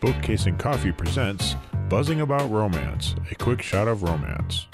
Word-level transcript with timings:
Bookcase 0.00 0.46
and 0.46 0.56
Coffee 0.56 0.92
presents 0.92 1.56
Buzzing 1.88 2.20
About 2.20 2.48
Romance, 2.52 3.16
a 3.32 3.34
quick 3.34 3.60
shot 3.60 3.88
of 3.88 4.04
romance. 4.04 4.68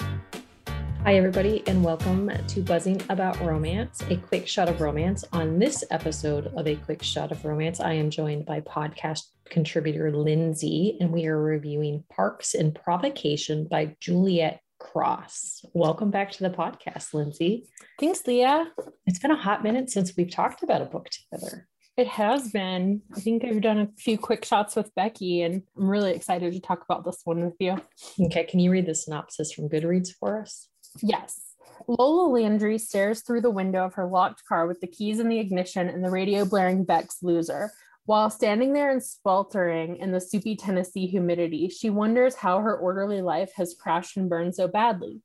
Hi, 1.01 1.15
everybody, 1.15 1.63
and 1.65 1.83
welcome 1.83 2.29
to 2.47 2.61
Buzzing 2.61 3.01
About 3.09 3.39
Romance, 3.41 4.03
a 4.09 4.17
quick 4.17 4.47
shot 4.47 4.69
of 4.69 4.81
romance. 4.81 5.23
On 5.33 5.57
this 5.57 5.83
episode 5.89 6.53
of 6.55 6.67
A 6.67 6.75
Quick 6.75 7.01
Shot 7.01 7.31
of 7.31 7.43
Romance, 7.43 7.79
I 7.79 7.93
am 7.93 8.11
joined 8.11 8.45
by 8.45 8.61
podcast 8.61 9.23
contributor 9.45 10.11
Lindsay, 10.11 10.95
and 11.01 11.11
we 11.11 11.25
are 11.25 11.41
reviewing 11.41 12.03
Sparks 12.11 12.53
and 12.53 12.75
Provocation 12.75 13.67
by 13.67 13.95
Juliette 13.99 14.61
Cross. 14.79 15.65
Welcome 15.73 16.11
back 16.11 16.33
to 16.33 16.43
the 16.43 16.51
podcast, 16.51 17.15
Lindsay. 17.15 17.67
Thanks, 17.99 18.27
Leah. 18.27 18.71
It's 19.07 19.19
been 19.19 19.31
a 19.31 19.35
hot 19.35 19.63
minute 19.63 19.89
since 19.89 20.15
we've 20.15 20.29
talked 20.29 20.61
about 20.61 20.83
a 20.83 20.85
book 20.85 21.09
together. 21.09 21.67
It 21.97 22.07
has 22.07 22.51
been. 22.51 23.01
I 23.15 23.21
think 23.21 23.45
I've 23.45 23.61
done 23.61 23.79
a 23.79 23.89
few 23.97 24.17
quick 24.17 24.43
shots 24.43 24.75
with 24.75 24.93
Becky, 24.95 25.43
and 25.43 25.63
I'm 25.77 25.89
really 25.89 26.13
excited 26.13 26.51
to 26.51 26.59
talk 26.59 26.83
about 26.83 27.05
this 27.05 27.21
one 27.23 27.45
with 27.45 27.55
you. 27.59 27.81
Okay, 28.19 28.43
can 28.43 28.59
you 28.59 28.69
read 28.69 28.85
the 28.85 28.93
synopsis 28.93 29.53
from 29.53 29.69
Goodreads 29.69 30.09
for 30.19 30.41
us? 30.41 30.67
Yes. 31.01 31.53
Lola 31.87 32.29
Landry 32.29 32.77
stares 32.79 33.21
through 33.21 33.41
the 33.41 33.49
window 33.49 33.85
of 33.85 33.93
her 33.93 34.07
locked 34.07 34.43
car 34.45 34.67
with 34.67 34.81
the 34.81 34.87
keys 34.87 35.19
in 35.19 35.29
the 35.29 35.39
ignition 35.39 35.87
and 35.87 36.03
the 36.03 36.09
radio 36.09 36.43
blaring 36.43 36.83
Beck's 36.83 37.19
Loser. 37.21 37.71
While 38.05 38.29
standing 38.29 38.73
there 38.73 38.91
and 38.91 39.03
sweltering 39.03 39.95
in 39.95 40.11
the 40.11 40.19
soupy 40.19 40.57
Tennessee 40.57 41.07
humidity, 41.07 41.69
she 41.69 41.89
wonders 41.89 42.35
how 42.35 42.59
her 42.59 42.77
orderly 42.77 43.21
life 43.21 43.53
has 43.55 43.73
crashed 43.79 44.17
and 44.17 44.29
burned 44.29 44.53
so 44.53 44.67
badly. 44.67 45.21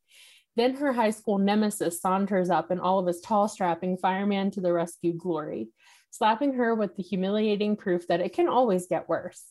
Then 0.57 0.75
her 0.77 0.93
high 0.93 1.11
school 1.11 1.39
nemesis 1.39 2.01
saunters 2.01 2.49
up 2.49 2.71
in 2.71 2.79
all 2.79 3.01
of 3.01 3.07
his 3.07 3.21
tall, 3.21 3.49
strapping 3.49 3.97
fireman 3.97 4.51
to 4.53 4.61
the 4.61 4.73
rescue 4.73 5.15
glory 5.17 5.69
slapping 6.11 6.55
her 6.55 6.75
with 6.75 6.97
the 6.97 7.03
humiliating 7.03 7.77
proof 7.77 8.07
that 8.09 8.21
it 8.21 8.33
can 8.33 8.49
always 8.49 8.87
get 8.87 9.09
worse. 9.09 9.45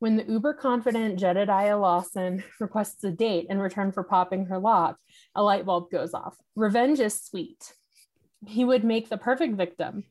When 0.00 0.16
the 0.16 0.24
uber 0.24 0.54
confident 0.54 1.18
Jedediah 1.18 1.76
Lawson 1.76 2.44
requests 2.60 3.02
a 3.04 3.10
date 3.10 3.46
in 3.50 3.58
return 3.58 3.90
for 3.90 4.04
popping 4.04 4.46
her 4.46 4.58
lock, 4.58 4.98
a 5.34 5.42
light 5.42 5.66
bulb 5.66 5.90
goes 5.90 6.14
off. 6.14 6.36
Revenge 6.54 7.00
is 7.00 7.20
sweet. 7.20 7.72
He 8.46 8.64
would 8.64 8.84
make 8.84 9.08
the 9.08 9.18
perfect 9.18 9.56
victim, 9.56 10.04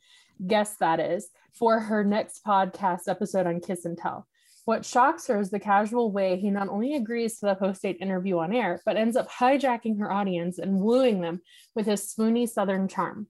guess 0.45 0.75
that 0.77 0.99
is, 0.99 1.29
for 1.53 1.79
her 1.79 2.03
next 2.03 2.43
podcast 2.45 3.07
episode 3.07 3.47
on 3.47 3.61
Kiss 3.61 3.85
and 3.85 3.97
Tell. 3.97 4.27
What 4.65 4.83
shocks 4.83 5.27
her 5.27 5.39
is 5.39 5.49
the 5.49 5.61
casual 5.61 6.11
way 6.11 6.37
he 6.37 6.51
not 6.51 6.67
only 6.67 6.95
agrees 6.95 7.39
to 7.39 7.45
the 7.45 7.55
post 7.55 7.81
date 7.81 7.99
interview 8.01 8.39
on 8.39 8.53
air, 8.53 8.81
but 8.85 8.97
ends 8.97 9.15
up 9.15 9.31
hijacking 9.31 9.99
her 9.99 10.11
audience 10.11 10.59
and 10.59 10.81
wooing 10.81 11.21
them 11.21 11.39
with 11.73 11.85
his 11.85 12.01
swoony 12.01 12.49
southern 12.49 12.89
charm. 12.89 13.27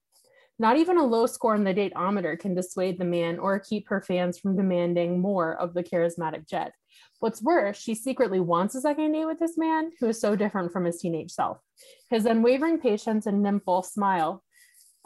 Not 0.59 0.77
even 0.77 0.97
a 0.97 1.05
low 1.05 1.27
score 1.27 1.53
on 1.53 1.63
the 1.63 1.73
dateometer 1.73 2.39
can 2.39 2.55
dissuade 2.55 2.97
the 2.97 3.05
man 3.05 3.38
or 3.38 3.59
keep 3.59 3.89
her 3.89 4.02
fans 4.02 4.39
from 4.39 4.55
demanding 4.55 5.19
more 5.19 5.55
of 5.55 5.73
the 5.73 5.83
charismatic 5.83 6.50
Jed. 6.50 6.72
What's 7.19 7.44
worse, 7.44 7.77
she 7.77 7.94
secretly 7.94 8.39
wants 8.39 8.73
a 8.73 8.81
second 8.81 9.11
date 9.11 9.25
with 9.25 9.39
this 9.39 9.58
man 9.58 9.91
who 10.00 10.08
is 10.08 10.19
so 10.19 10.35
different 10.35 10.72
from 10.72 10.85
his 10.85 11.00
teenage 11.00 11.31
self. 11.31 11.59
His 12.09 12.25
unwavering 12.25 12.80
patience 12.80 13.28
and 13.28 13.44
nimble 13.44 13.83
smile 13.83 14.44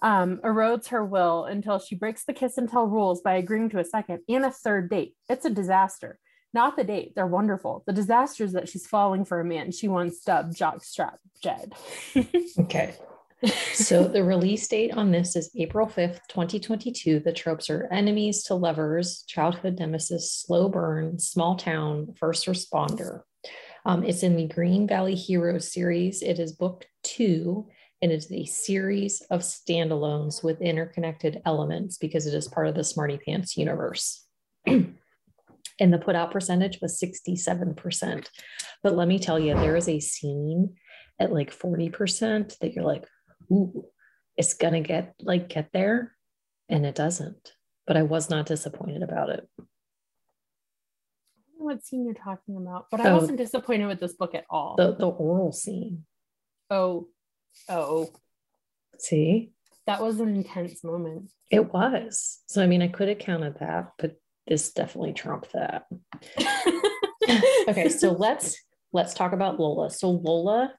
um, 0.01 0.37
erodes 0.37 0.87
her 0.87 1.05
will 1.05 1.45
until 1.45 1.79
she 1.79 1.95
breaks 1.95 2.23
the 2.23 2.33
kiss 2.33 2.57
and 2.57 2.69
tell 2.69 2.87
rules 2.87 3.21
by 3.21 3.33
agreeing 3.35 3.69
to 3.69 3.79
a 3.79 3.85
second 3.85 4.21
and 4.29 4.45
a 4.45 4.51
third 4.51 4.89
date. 4.89 5.15
It's 5.29 5.45
a 5.45 5.49
disaster. 5.49 6.17
Not 6.53 6.75
the 6.75 6.83
date, 6.83 7.13
they're 7.15 7.27
wonderful. 7.27 7.83
The 7.87 7.93
disaster 7.93 8.43
is 8.43 8.53
that 8.53 8.67
she's 8.67 8.87
falling 8.87 9.25
for 9.25 9.39
a 9.39 9.45
man 9.45 9.71
she 9.71 9.87
once 9.87 10.21
dubbed 10.21 10.57
Jockstrap 10.57 11.17
Jed. 11.41 11.73
okay 12.59 12.95
so 13.73 14.07
the 14.07 14.23
release 14.23 14.67
date 14.67 14.91
on 14.93 15.11
this 15.11 15.35
is 15.35 15.51
April 15.55 15.87
5th, 15.87 16.19
2022. 16.29 17.19
The 17.19 17.33
tropes 17.33 17.69
are 17.69 17.87
enemies 17.91 18.43
to 18.43 18.55
lovers, 18.55 19.23
childhood 19.27 19.79
nemesis, 19.79 20.31
slow 20.31 20.69
burn, 20.69 21.19
small 21.19 21.55
town, 21.55 22.13
first 22.19 22.47
responder. 22.47 23.21
Um, 23.85 24.03
it's 24.03 24.23
in 24.23 24.35
the 24.35 24.47
Green 24.47 24.87
Valley 24.87 25.15
Heroes 25.15 25.71
series. 25.71 26.21
It 26.21 26.39
is 26.39 26.51
book 26.51 26.85
two, 27.03 27.67
and 28.01 28.11
it's 28.11 28.31
a 28.31 28.45
series 28.45 29.21
of 29.31 29.41
standalones 29.41 30.43
with 30.43 30.61
interconnected 30.61 31.41
elements 31.45 31.97
because 31.97 32.27
it 32.27 32.33
is 32.33 32.47
part 32.47 32.67
of 32.67 32.75
the 32.75 32.83
Smarty 32.83 33.17
Pants 33.17 33.57
universe. 33.57 34.25
and 34.65 34.95
the 35.79 35.97
put 35.97 36.15
out 36.15 36.31
percentage 36.31 36.79
was 36.81 36.99
67%. 36.99 38.27
But 38.83 38.95
let 38.95 39.07
me 39.07 39.17
tell 39.17 39.39
you, 39.39 39.55
there 39.55 39.75
is 39.75 39.89
a 39.89 39.99
scene 39.99 40.75
at 41.19 41.33
like 41.33 41.51
40% 41.55 42.57
that 42.59 42.73
you're 42.73 42.85
like, 42.85 43.05
ooh, 43.51 43.85
it's 44.37 44.53
gonna 44.53 44.81
get 44.81 45.15
like 45.19 45.49
get 45.49 45.69
there, 45.73 46.15
and 46.69 46.85
it 46.85 46.95
doesn't. 46.95 47.53
But 47.85 47.97
I 47.97 48.03
was 48.03 48.29
not 48.29 48.45
disappointed 48.45 49.03
about 49.03 49.29
it. 49.29 49.47
what 51.57 51.83
scene 51.85 52.05
you're 52.05 52.13
talking 52.13 52.57
about, 52.57 52.87
but 52.89 53.01
I 53.01 53.09
oh, 53.09 53.17
wasn't 53.17 53.37
disappointed 53.37 53.87
with 53.87 53.99
this 53.99 54.13
book 54.13 54.33
at 54.33 54.45
all. 54.49 54.75
The 54.77 54.95
the 54.95 55.07
oral 55.07 55.51
scene. 55.51 56.05
Oh, 56.69 57.09
oh. 57.69 58.09
See? 58.97 59.51
That 59.87 60.01
was 60.01 60.19
an 60.19 60.35
intense 60.35 60.83
moment. 60.83 61.31
It 61.49 61.73
was. 61.73 62.39
So 62.47 62.63
I 62.63 62.67
mean 62.67 62.81
I 62.81 62.87
could 62.87 63.09
have 63.09 63.19
counted 63.19 63.59
that, 63.59 63.91
but 63.97 64.15
this 64.47 64.71
definitely 64.71 65.13
trumped 65.13 65.53
that. 65.53 65.85
okay, 67.67 67.89
so 67.89 68.11
let's 68.11 68.57
let's 68.93 69.13
talk 69.13 69.33
about 69.33 69.59
Lola. 69.59 69.89
So 69.89 70.09
Lola 70.11 70.73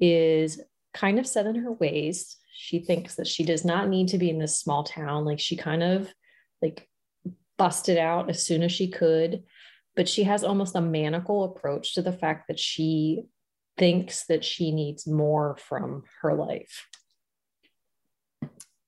is 0.00 0.60
kind 0.94 1.18
of 1.18 1.26
set 1.26 1.46
in 1.46 1.56
her 1.56 1.72
ways. 1.72 2.36
She 2.54 2.80
thinks 2.80 3.16
that 3.16 3.26
she 3.26 3.44
does 3.44 3.64
not 3.64 3.88
need 3.88 4.08
to 4.08 4.18
be 4.18 4.30
in 4.30 4.38
this 4.38 4.58
small 4.58 4.84
town. 4.84 5.24
Like 5.24 5.40
she 5.40 5.56
kind 5.56 5.82
of 5.82 6.12
like 6.60 6.88
busted 7.58 7.98
out 7.98 8.30
as 8.30 8.44
soon 8.44 8.62
as 8.62 8.72
she 8.72 8.88
could, 8.88 9.42
but 9.96 10.08
she 10.08 10.24
has 10.24 10.44
almost 10.44 10.76
a 10.76 10.80
maniacal 10.80 11.44
approach 11.44 11.94
to 11.94 12.02
the 12.02 12.12
fact 12.12 12.48
that 12.48 12.58
she 12.58 13.24
thinks 13.78 14.26
that 14.26 14.44
she 14.44 14.70
needs 14.70 15.06
more 15.06 15.56
from 15.58 16.04
her 16.20 16.34
life 16.34 16.86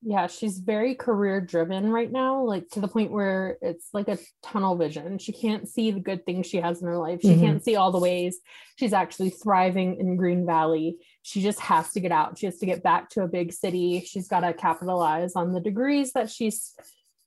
yeah 0.04 0.26
she's 0.26 0.58
very 0.58 0.94
career 0.94 1.40
driven 1.40 1.90
right 1.90 2.12
now 2.12 2.42
like 2.42 2.68
to 2.68 2.80
the 2.80 2.88
point 2.88 3.10
where 3.10 3.56
it's 3.62 3.88
like 3.94 4.08
a 4.08 4.18
tunnel 4.42 4.76
vision 4.76 5.18
she 5.18 5.32
can't 5.32 5.66
see 5.66 5.90
the 5.90 6.00
good 6.00 6.24
things 6.26 6.46
she 6.46 6.58
has 6.58 6.82
in 6.82 6.86
her 6.86 6.98
life 6.98 7.20
she 7.22 7.28
mm-hmm. 7.28 7.40
can't 7.40 7.64
see 7.64 7.74
all 7.74 7.90
the 7.90 7.98
ways 7.98 8.38
she's 8.76 8.92
actually 8.92 9.30
thriving 9.30 9.98
in 9.98 10.16
green 10.16 10.44
valley 10.44 10.98
she 11.24 11.40
just 11.40 11.58
has 11.58 11.90
to 11.92 12.00
get 12.00 12.12
out. 12.12 12.38
She 12.38 12.44
has 12.46 12.58
to 12.58 12.66
get 12.66 12.82
back 12.82 13.08
to 13.10 13.22
a 13.22 13.28
big 13.28 13.50
city. 13.50 14.04
She's 14.06 14.28
got 14.28 14.40
to 14.40 14.52
capitalize 14.52 15.36
on 15.36 15.52
the 15.52 15.60
degrees 15.60 16.12
that 16.12 16.30
she's 16.30 16.74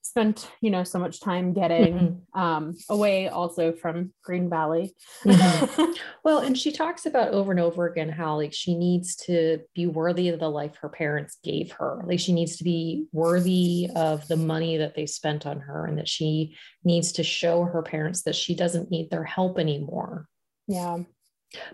spent 0.04 0.50
you 0.62 0.72
know 0.72 0.86
so 0.86 0.98
much 0.98 1.20
time 1.20 1.52
getting 1.52 1.94
mm-hmm. 1.94 2.40
um, 2.40 2.74
away 2.90 3.28
also 3.28 3.74
from 3.74 4.14
green 4.24 4.50
valley. 4.50 4.96
Mm-hmm. 5.26 5.92
well 6.24 6.40
and 6.40 6.58
she 6.58 6.72
talks 6.72 7.06
about 7.06 7.34
over 7.34 7.52
and 7.52 7.60
over 7.60 7.88
again 7.88 8.08
how 8.08 8.38
like 8.38 8.54
she 8.54 8.76
needs 8.76 9.16
to 9.26 9.60
be 9.76 9.86
worthy 9.86 10.30
of 10.30 10.40
the 10.40 10.50
life 10.50 10.76
her 10.82 10.90
parents 10.90 11.40
gave 11.44 11.72
her. 11.74 12.02
Like 12.06 12.20
she 12.20 12.34
needs 12.34 12.58
to 12.58 12.64
be 12.64 13.08
worthy 13.12 13.90
of 13.96 14.26
the 14.28 14.38
money 14.38 14.78
that 14.78 14.96
they 14.96 15.08
spent 15.08 15.46
on 15.46 15.60
her 15.60 15.86
and 15.86 15.98
that 15.98 16.08
she 16.08 16.56
needs 16.86 17.12
to 17.14 17.24
show 17.24 17.64
her 17.64 17.82
parents 17.82 18.22
that 18.24 18.36
she 18.36 18.56
doesn't 18.56 18.90
need 18.90 19.10
their 19.10 19.26
help 19.26 19.60
anymore. 19.60 20.28
Yeah. 20.68 21.00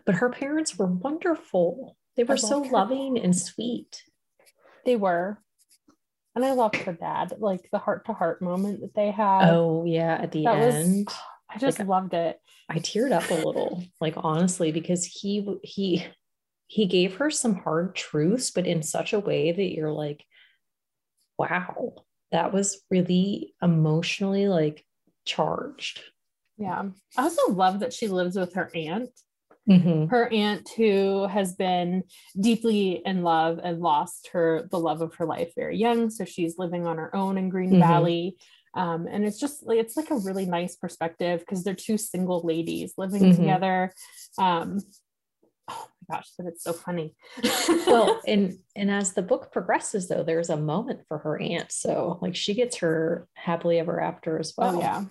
But 0.06 0.16
her 0.16 0.29
parents 0.29 0.78
were 0.78 0.88
wonderful 0.88 1.97
they 2.16 2.24
were 2.24 2.38
so 2.38 2.63
her. 2.63 2.69
loving 2.69 3.18
and 3.18 3.35
sweet 3.35 4.03
they 4.85 4.96
were 4.96 5.40
and 6.35 6.44
I 6.44 6.53
loved 6.53 6.75
her 6.78 6.94
dad, 6.94 7.34
like 7.38 7.69
the 7.72 7.78
heart 7.78 8.06
to 8.06 8.13
heart 8.13 8.41
moment 8.41 8.81
that 8.81 8.96
they 8.96 9.12
had. 9.12 9.50
Oh 9.50 9.85
yeah, 9.85 10.18
at 10.19 10.31
the 10.31 10.44
that 10.46 10.57
end. 10.57 11.06
Was, 11.06 11.16
I 11.50 11.59
just 11.59 11.79
like, 11.79 11.88
loved 11.88 12.13
it. 12.13 12.40
I 12.69 12.79
teared 12.79 13.12
up 13.12 13.29
a 13.29 13.35
little, 13.35 13.84
like 14.01 14.16
honestly, 14.18 14.72
because 14.72 15.06
he 15.06 15.47
he 15.62 16.06
he 16.68 16.88
gave 16.88 17.18
her 17.18 17.29
some 17.29 17.56
hard 17.56 17.96
truths, 17.96 18.50
but 18.50 18.66
in 18.66 18.81
such 18.81 19.13
a 19.13 19.19
way 19.19 19.51
that 19.51 19.74
you're 19.75 19.91
like, 19.91 20.24
wow, 21.38 21.94
that 22.31 22.51
was 22.51 22.81
really 22.89 23.54
emotionally 23.62 24.48
like 24.48 24.83
charged. 25.25 26.01
Yeah. 26.57 26.83
I 27.16 27.21
also 27.21 27.51
love 27.51 27.81
that 27.81 27.94
she 27.94 28.07
lives 28.07 28.36
with 28.36 28.56
her 28.56 28.71
aunt 28.74 29.12
Mm-hmm. 29.69 30.07
Her 30.07 30.31
aunt, 30.31 30.69
who 30.75 31.25
has 31.27 31.54
been 31.54 32.04
deeply 32.39 33.01
in 33.06 33.24
love 33.24 33.60
and 33.63 33.80
lost 33.80 34.30
her 34.33 34.68
the 34.69 34.80
love 34.80 35.01
of 35.01 35.15
her 35.15 35.25
life 35.25 35.54
very 35.56 35.77
young, 35.77 36.10
so 36.10 36.25
she's 36.25 36.57
living 36.57 36.86
on 36.86 36.98
her 36.98 37.15
own 37.15 37.38
in 37.38 37.50
Green 37.50 37.71
mm-hmm. 37.71 37.80
Valley. 37.80 38.38
Um, 38.75 39.07
and 39.10 39.24
it's 39.24 39.39
just 39.39 39.65
like 39.65 39.77
it's 39.77 39.95
like 39.95 40.10
a 40.10 40.18
really 40.18 40.45
nice 40.45 40.75
perspective 40.75 41.39
because 41.39 41.63
they're 41.63 41.75
two 41.75 41.98
single 41.98 42.42
ladies 42.42 42.94
living 42.98 43.24
mm-hmm. 43.24 43.42
together. 43.42 43.94
Um, 44.38 44.80
oh 45.69 45.88
my 46.09 46.18
gosh, 46.18 46.30
but 46.38 46.48
it's 46.48 46.63
so 46.63 46.74
funny. 46.74 47.13
well, 47.88 48.19
and 48.27 48.57
and 48.75 48.92
as 48.92 49.13
the 49.13 49.21
book 49.21 49.51
progresses, 49.51 50.07
though, 50.07 50.24
there's 50.24 50.50
a 50.50 50.57
moment 50.57 51.01
for 51.07 51.19
her 51.19 51.39
aunt, 51.39 51.71
so 51.71 52.19
like 52.21 52.36
she 52.36 52.54
gets 52.54 52.77
her 52.77 53.27
happily 53.36 53.80
ever 53.80 54.01
after 54.01 54.39
as 54.39 54.54
oh, 54.57 54.62
well. 54.62 54.75
Oh 54.75 54.80
yeah, 54.80 55.04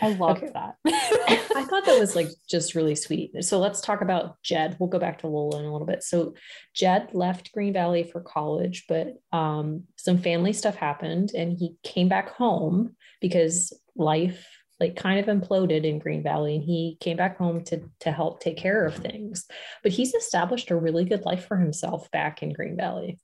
I 0.00 0.12
love 0.14 0.38
okay. 0.38 0.50
that. 0.54 0.76
I 0.86 1.64
thought 1.68 1.84
that 1.86 1.98
was 1.98 2.16
like 2.16 2.28
just 2.48 2.74
really 2.74 2.94
sweet. 2.94 3.32
So 3.44 3.58
let's 3.58 3.80
talk 3.80 4.00
about 4.00 4.42
Jed. 4.42 4.76
We'll 4.78 4.88
go 4.88 4.98
back 4.98 5.18
to 5.20 5.26
Lola 5.26 5.58
in 5.60 5.64
a 5.64 5.72
little 5.72 5.86
bit. 5.86 6.02
So 6.02 6.34
Jed 6.74 7.10
left 7.12 7.52
Green 7.52 7.72
Valley 7.72 8.04
for 8.04 8.20
college, 8.20 8.84
but 8.88 9.14
um, 9.32 9.84
some 9.96 10.18
family 10.18 10.52
stuff 10.52 10.74
happened 10.74 11.32
and 11.34 11.56
he 11.56 11.76
came 11.82 12.08
back 12.08 12.30
home 12.30 12.96
because 13.20 13.72
life 13.96 14.46
like 14.80 14.96
kind 14.96 15.20
of 15.20 15.26
imploded 15.26 15.84
in 15.84 15.98
Green 15.98 16.22
Valley 16.22 16.56
and 16.56 16.64
he 16.64 16.96
came 17.00 17.16
back 17.16 17.36
home 17.36 17.62
to 17.64 17.82
to 18.00 18.10
help 18.10 18.40
take 18.40 18.56
care 18.56 18.84
of 18.86 18.96
things. 18.96 19.46
But 19.82 19.92
he's 19.92 20.14
established 20.14 20.70
a 20.70 20.76
really 20.76 21.04
good 21.04 21.24
life 21.24 21.46
for 21.46 21.58
himself 21.58 22.10
back 22.10 22.42
in 22.42 22.52
Green 22.52 22.76
Valley. 22.76 23.18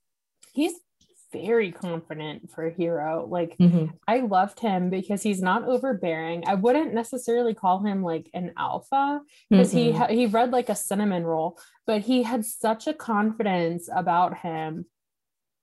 He's 0.53 0.75
very 1.32 1.73
confident 1.73 2.50
for 2.50 2.67
a 2.67 2.73
hero. 2.73 3.26
Like 3.28 3.56
Mhm. 3.58 3.93
I 4.06 4.19
loved 4.20 4.61
him 4.61 4.90
because 4.90 5.23
he's 5.23 5.43
not 5.43 5.64
overbearing. 5.64 6.44
I 6.46 6.55
wouldn't 6.55 6.94
necessarily 6.94 7.55
call 7.55 7.81
him 7.84 8.02
like 8.02 8.28
an 8.34 8.52
alpha 8.56 9.20
because 9.50 9.73
he 9.73 9.90
Mhm. 9.90 9.94
ha- 9.96 10.06
he 10.08 10.26
read 10.26 10.50
like 10.52 10.69
a 10.69 10.75
cinnamon 10.75 11.25
roll, 11.25 11.58
but 11.87 12.02
he 12.02 12.23
had 12.23 12.44
such 12.44 12.87
a 12.87 12.94
confidence 12.94 13.88
about 13.93 14.38
him. 14.38 14.87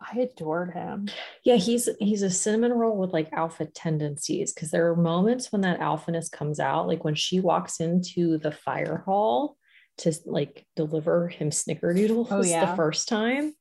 I 0.01 0.19
adored 0.19 0.73
him. 0.73 1.07
Yeah, 1.45 1.55
he's 1.55 1.87
he's 1.99 2.23
a 2.23 2.29
cinnamon 2.29 2.73
roll 2.73 2.97
with 2.97 3.13
like 3.13 3.31
alpha 3.31 3.65
tendencies 3.65 4.53
because 4.53 4.69
there 4.71 4.89
are 4.89 4.95
moments 4.97 5.51
when 5.51 5.61
that 5.61 5.79
alphaness 5.79 6.29
comes 6.29 6.59
out, 6.59 6.87
like 6.87 7.05
when 7.05 7.15
she 7.15 7.39
walks 7.39 7.79
into 7.79 8.37
the 8.37 8.51
fire 8.51 8.97
hall 9.05 9.55
to 9.99 10.11
like 10.25 10.65
deliver 10.75 11.29
him 11.29 11.51
snickerdoodles 11.51 12.27
Oh, 12.31 12.43
yeah. 12.43 12.65
the 12.71 12.75
first 12.75 13.07
time. 13.07 13.53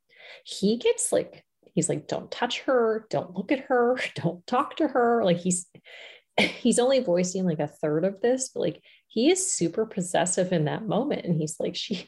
He 0.44 0.78
gets 0.78 1.12
like 1.12 1.44
he's 1.74 1.88
like, 1.88 2.06
don't 2.08 2.30
touch 2.30 2.60
her, 2.60 3.06
don't 3.10 3.34
look 3.36 3.52
at 3.52 3.60
her, 3.66 3.98
don't 4.14 4.46
talk 4.46 4.76
to 4.76 4.88
her. 4.88 5.22
Like 5.24 5.38
he's 5.38 5.66
he's 6.40 6.78
only 6.78 7.00
voicing 7.00 7.44
like 7.44 7.60
a 7.60 7.66
third 7.69 8.04
of 8.04 8.20
this, 8.20 8.50
but 8.54 8.60
like 8.60 8.82
he 9.08 9.30
is 9.30 9.50
super 9.52 9.84
possessive 9.84 10.52
in 10.52 10.64
that 10.64 10.86
moment, 10.86 11.24
and 11.26 11.36
he's 11.36 11.56
like, 11.60 11.74
she's 11.76 12.06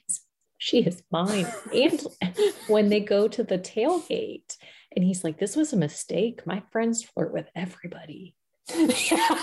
she 0.58 0.78
is 0.80 1.02
mine. 1.10 1.46
And 1.74 2.02
when 2.68 2.88
they 2.88 3.00
go 3.00 3.28
to 3.28 3.42
the 3.44 3.58
tailgate 3.58 4.56
and 4.96 5.04
he's 5.04 5.22
like, 5.24 5.38
This 5.38 5.56
was 5.56 5.72
a 5.72 5.76
mistake. 5.76 6.46
My 6.46 6.62
friends 6.72 7.02
flirt 7.02 7.32
with 7.34 7.48
everybody. 7.54 8.34
yeah. 8.74 9.38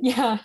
yeah. 0.00 0.38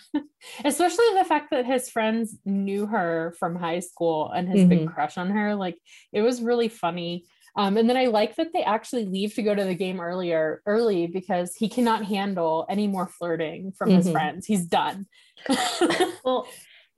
Especially 0.63 1.05
the 1.17 1.25
fact 1.27 1.51
that 1.51 1.65
his 1.65 1.89
friends 1.89 2.37
knew 2.45 2.85
her 2.87 3.35
from 3.37 3.55
high 3.55 3.79
school 3.81 4.31
and 4.31 4.47
his 4.49 4.65
big 4.67 4.87
Mhm. 4.87 4.93
crush 4.93 5.17
on 5.17 5.29
her. 5.29 5.53
Like 5.53 5.77
it 6.11 6.21
was 6.21 6.41
really 6.41 6.69
funny. 6.69 7.25
Um, 7.57 7.77
and 7.77 7.89
then 7.89 7.97
I 7.97 8.05
like 8.07 8.35
that 8.35 8.51
they 8.53 8.63
actually 8.63 9.05
leave 9.05 9.33
to 9.35 9.43
go 9.43 9.55
to 9.55 9.63
the 9.63 9.75
game 9.75 10.01
earlier, 10.01 10.61
early 10.65 11.07
because 11.07 11.55
he 11.55 11.69
cannot 11.69 12.03
handle 12.05 12.65
any 12.69 12.87
more 12.87 13.07
flirting 13.07 13.71
from 13.71 13.89
his 13.91 14.07
Mhm. 14.07 14.11
friends. 14.11 14.45
He's 14.45 14.65
done. 14.65 15.07
Well, 16.25 16.47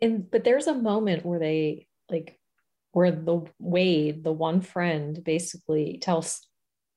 and 0.02 0.30
but 0.30 0.44
there's 0.44 0.68
a 0.68 0.74
moment 0.74 1.26
where 1.26 1.40
they 1.40 1.88
like 2.10 2.40
where 2.94 3.12
the 3.12 3.42
Wade, 3.60 4.24
the 4.24 4.32
one 4.32 4.62
friend, 4.62 5.22
basically 5.24 6.00
tells 6.02 6.48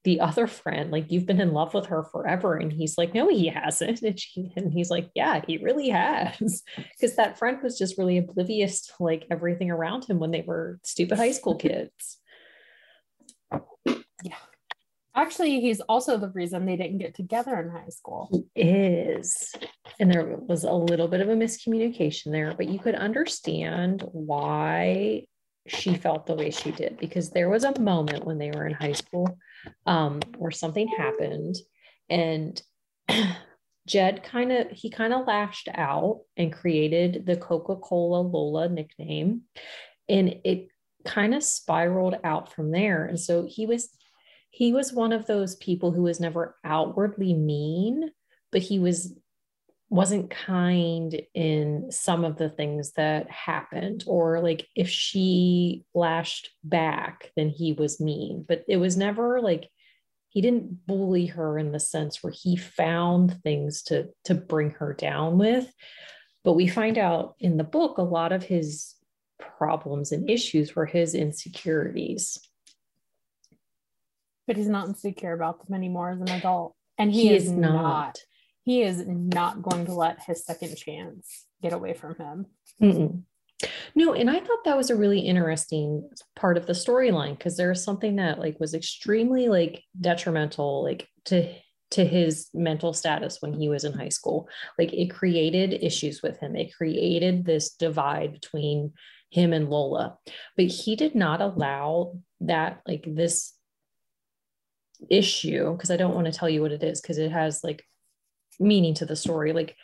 the 0.04 0.20
other 0.20 0.46
friend, 0.46 0.90
like, 0.90 1.10
you've 1.12 1.26
been 1.26 1.42
in 1.42 1.52
love 1.52 1.74
with 1.74 1.86
her 1.86 2.04
forever. 2.04 2.54
And 2.56 2.72
he's 2.72 2.96
like, 2.96 3.12
No, 3.12 3.28
he 3.28 3.48
hasn't. 3.48 4.00
And, 4.04 4.18
she, 4.18 4.50
and 4.56 4.72
he's 4.72 4.88
like, 4.90 5.10
Yeah, 5.14 5.42
he 5.46 5.58
really 5.58 5.90
has. 5.90 6.62
Because 6.76 7.16
that 7.16 7.36
friend 7.38 7.58
was 7.62 7.76
just 7.76 7.98
really 7.98 8.16
oblivious 8.16 8.86
to 8.86 8.92
like 9.00 9.26
everything 9.30 9.70
around 9.70 10.04
him 10.06 10.18
when 10.18 10.30
they 10.30 10.42
were 10.42 10.78
stupid 10.84 11.18
high 11.18 11.32
school 11.32 11.56
kids. 11.56 12.19
Actually, 15.20 15.60
he's 15.60 15.82
also 15.82 16.16
the 16.16 16.30
reason 16.30 16.64
they 16.64 16.76
didn't 16.76 16.96
get 16.96 17.14
together 17.14 17.60
in 17.60 17.68
high 17.68 17.90
school. 17.90 18.26
He 18.32 18.60
is. 18.62 19.54
And 19.98 20.10
there 20.10 20.24
was 20.48 20.64
a 20.64 20.72
little 20.72 21.08
bit 21.08 21.20
of 21.20 21.28
a 21.28 21.34
miscommunication 21.34 22.32
there, 22.32 22.54
but 22.56 22.70
you 22.70 22.78
could 22.78 22.94
understand 22.94 24.02
why 24.12 25.26
she 25.66 25.92
felt 25.94 26.24
the 26.24 26.34
way 26.34 26.50
she 26.50 26.70
did 26.70 26.96
because 26.98 27.28
there 27.28 27.50
was 27.50 27.64
a 27.64 27.78
moment 27.78 28.24
when 28.24 28.38
they 28.38 28.50
were 28.50 28.66
in 28.66 28.72
high 28.72 28.94
school 28.94 29.36
um, 29.84 30.20
where 30.38 30.50
something 30.50 30.88
happened 30.88 31.56
and 32.08 32.62
Jed 33.86 34.22
kind 34.22 34.52
of 34.52 34.70
he 34.70 34.88
kind 34.88 35.12
of 35.12 35.26
lashed 35.26 35.68
out 35.74 36.20
and 36.38 36.50
created 36.50 37.26
the 37.26 37.36
Coca-Cola 37.36 38.22
Lola 38.22 38.70
nickname 38.70 39.42
and 40.08 40.36
it 40.44 40.68
kind 41.04 41.34
of 41.34 41.42
spiraled 41.42 42.16
out 42.24 42.54
from 42.54 42.70
there 42.70 43.04
and 43.04 43.20
so 43.20 43.46
he 43.46 43.66
was 43.66 43.90
he 44.50 44.72
was 44.72 44.92
one 44.92 45.12
of 45.12 45.26
those 45.26 45.56
people 45.56 45.92
who 45.92 46.02
was 46.02 46.20
never 46.20 46.56
outwardly 46.64 47.34
mean 47.34 48.10
but 48.52 48.62
he 48.62 48.78
was 48.78 49.14
wasn't 49.90 50.30
kind 50.30 51.20
in 51.34 51.90
some 51.90 52.24
of 52.24 52.38
the 52.38 52.48
things 52.48 52.92
that 52.92 53.28
happened 53.28 54.04
or 54.06 54.40
like 54.40 54.68
if 54.76 54.88
she 54.88 55.84
lashed 55.94 56.50
back 56.62 57.32
then 57.36 57.48
he 57.48 57.72
was 57.72 58.00
mean. 58.00 58.44
But 58.46 58.64
it 58.68 58.76
was 58.76 58.96
never 58.96 59.40
like 59.40 59.68
he 60.28 60.40
didn't 60.40 60.86
bully 60.86 61.26
her 61.26 61.58
in 61.58 61.72
the 61.72 61.80
sense 61.80 62.22
where 62.22 62.32
he 62.32 62.54
found 62.54 63.42
things 63.42 63.82
to 63.84 64.10
to 64.26 64.34
bring 64.34 64.70
her 64.70 64.94
down 64.94 65.38
with. 65.38 65.70
But 66.44 66.52
we 66.52 66.68
find 66.68 66.96
out 66.96 67.34
in 67.40 67.56
the 67.56 67.64
book 67.64 67.98
a 67.98 68.02
lot 68.02 68.30
of 68.30 68.44
his 68.44 68.94
problems 69.40 70.12
and 70.12 70.30
issues 70.30 70.76
were 70.76 70.86
his 70.86 71.16
insecurities 71.16 72.38
But 74.46 74.56
he's 74.56 74.68
not 74.68 74.88
insecure 74.88 75.32
about 75.32 75.64
them 75.64 75.74
anymore 75.74 76.10
as 76.10 76.20
an 76.20 76.30
adult. 76.30 76.74
And 76.98 77.12
he, 77.12 77.28
he 77.28 77.34
is 77.34 77.44
is 77.44 77.52
not. 77.52 77.72
not 77.72 78.18
He 78.64 78.82
is 78.82 79.04
not 79.06 79.62
going 79.62 79.86
to 79.86 79.94
let 79.94 80.22
his 80.22 80.44
second 80.44 80.76
chance 80.76 81.46
get 81.62 81.72
away 81.72 81.94
from 81.94 82.16
him. 82.16 82.46
Mm-mm. 82.82 83.22
No, 83.94 84.14
and 84.14 84.30
I 84.30 84.40
thought 84.40 84.64
that 84.64 84.76
was 84.76 84.90
a 84.90 84.96
really 84.96 85.20
interesting 85.20 86.08
part 86.34 86.56
of 86.56 86.66
the 86.66 86.72
storyline 86.72 87.36
because 87.36 87.56
there's 87.56 87.84
something 87.84 88.16
that 88.16 88.38
like 88.38 88.58
was 88.58 88.74
extremely 88.74 89.48
like 89.48 89.82
detrimental 90.00 90.82
like 90.82 91.08
to 91.26 91.52
to 91.90 92.04
his 92.04 92.48
mental 92.54 92.92
status 92.92 93.38
when 93.40 93.52
he 93.52 93.68
was 93.68 93.84
in 93.84 93.92
high 93.92 94.10
school. 94.10 94.48
Like 94.78 94.92
it 94.92 95.10
created 95.10 95.82
issues 95.82 96.22
with 96.22 96.38
him. 96.38 96.54
It 96.54 96.74
created 96.74 97.44
this 97.44 97.70
divide 97.74 98.32
between 98.32 98.92
him 99.30 99.52
and 99.52 99.68
Lola. 99.68 100.16
But 100.56 100.66
he 100.66 100.96
did 100.96 101.14
not 101.14 101.40
allow 101.40 102.18
that 102.40 102.80
like 102.86 103.04
this 103.06 103.52
issue 105.08 105.72
because 105.72 105.90
I 105.90 105.96
don't 105.96 106.14
want 106.14 106.26
to 106.26 106.32
tell 106.32 106.48
you 106.48 106.62
what 106.62 106.72
it 106.72 106.82
is 106.82 107.00
because 107.00 107.18
it 107.18 107.32
has 107.32 107.62
like 107.64 107.84
meaning 108.58 108.94
to 108.94 109.06
the 109.06 109.16
story. 109.16 109.52
Like 109.52 109.76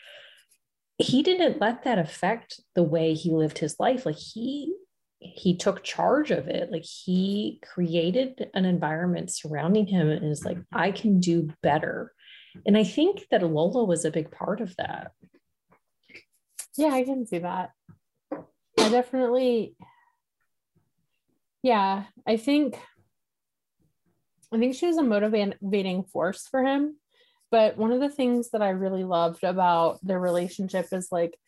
he 0.98 1.22
didn't 1.22 1.60
let 1.60 1.84
that 1.84 1.98
affect 1.98 2.60
the 2.74 2.82
way 2.82 3.14
he 3.14 3.30
lived 3.30 3.58
his 3.58 3.76
life 3.78 4.06
like 4.06 4.16
he 4.16 4.74
he 5.18 5.56
took 5.56 5.82
charge 5.82 6.30
of 6.30 6.46
it 6.46 6.70
like 6.70 6.84
he 6.84 7.60
created 7.62 8.48
an 8.54 8.64
environment 8.64 9.30
surrounding 9.30 9.86
him 9.86 10.08
and 10.08 10.24
is 10.24 10.44
like 10.44 10.58
i 10.72 10.90
can 10.90 11.20
do 11.20 11.50
better 11.62 12.12
and 12.66 12.78
i 12.78 12.84
think 12.84 13.26
that 13.30 13.42
lola 13.42 13.84
was 13.84 14.04
a 14.04 14.10
big 14.10 14.30
part 14.30 14.60
of 14.60 14.74
that 14.76 15.12
Yeah, 16.76 16.92
I 16.92 17.04
can 17.04 17.26
see 17.26 17.38
that. 17.38 17.70
I 18.32 18.88
definitely, 18.90 19.74
yeah, 21.62 22.04
I 22.26 22.36
think, 22.36 22.78
I 24.52 24.58
think 24.58 24.74
she 24.74 24.86
was 24.86 24.96
a 24.96 25.02
motivating 25.02 26.04
force 26.04 26.46
for 26.46 26.64
him. 26.64 26.96
But 27.50 27.76
one 27.76 27.92
of 27.92 28.00
the 28.00 28.08
things 28.08 28.50
that 28.50 28.62
I 28.62 28.70
really 28.70 29.04
loved 29.04 29.44
about 29.44 29.98
their 30.04 30.18
relationship 30.18 30.86
is 30.92 31.08
like 31.12 31.38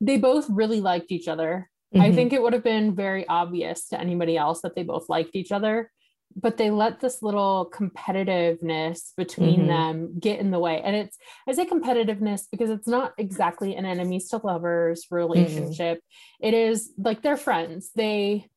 they 0.00 0.18
both 0.18 0.46
really 0.50 0.80
liked 0.80 1.10
each 1.10 1.26
other. 1.28 1.70
I 1.94 2.10
Mhm. 2.10 2.14
think 2.14 2.32
it 2.32 2.42
would 2.42 2.52
have 2.52 2.62
been 2.64 2.94
very 2.94 3.26
obvious 3.28 3.88
to 3.88 4.00
anybody 4.00 4.36
else 4.36 4.60
that 4.62 4.74
they 4.74 4.82
both 4.82 5.08
liked 5.08 5.34
each 5.34 5.50
other, 5.52 5.90
but 6.34 6.58
they 6.58 6.70
let 6.70 7.00
this 7.00 7.22
little 7.22 7.70
competitiveness 7.72 9.14
between 9.16 9.62
Mhm. 9.62 9.66
them 9.68 10.18
get 10.18 10.38
in 10.38 10.50
the 10.50 10.58
way. 10.58 10.80
And 10.82 10.94
it's, 10.94 11.16
I 11.48 11.52
say 11.52 11.64
competitiveness 11.64 12.46
because 12.50 12.70
it's 12.70 12.86
not 12.88 13.14
exactly 13.18 13.74
an 13.74 13.86
enemies 13.86 14.28
to 14.28 14.40
lovers 14.44 15.06
relationship. 15.10 16.00
It 16.40 16.54
is 16.54 16.92
like 16.98 17.22
they're 17.22 17.36
friends. 17.36 17.90
They 17.92 18.48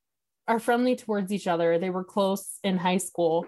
are 0.49 0.59
friendly 0.59 0.95
towards 0.95 1.31
each 1.31 1.47
other. 1.47 1.77
They 1.77 1.91
were 1.91 2.03
close 2.03 2.57
in 2.63 2.77
high 2.77 2.97
school, 2.97 3.45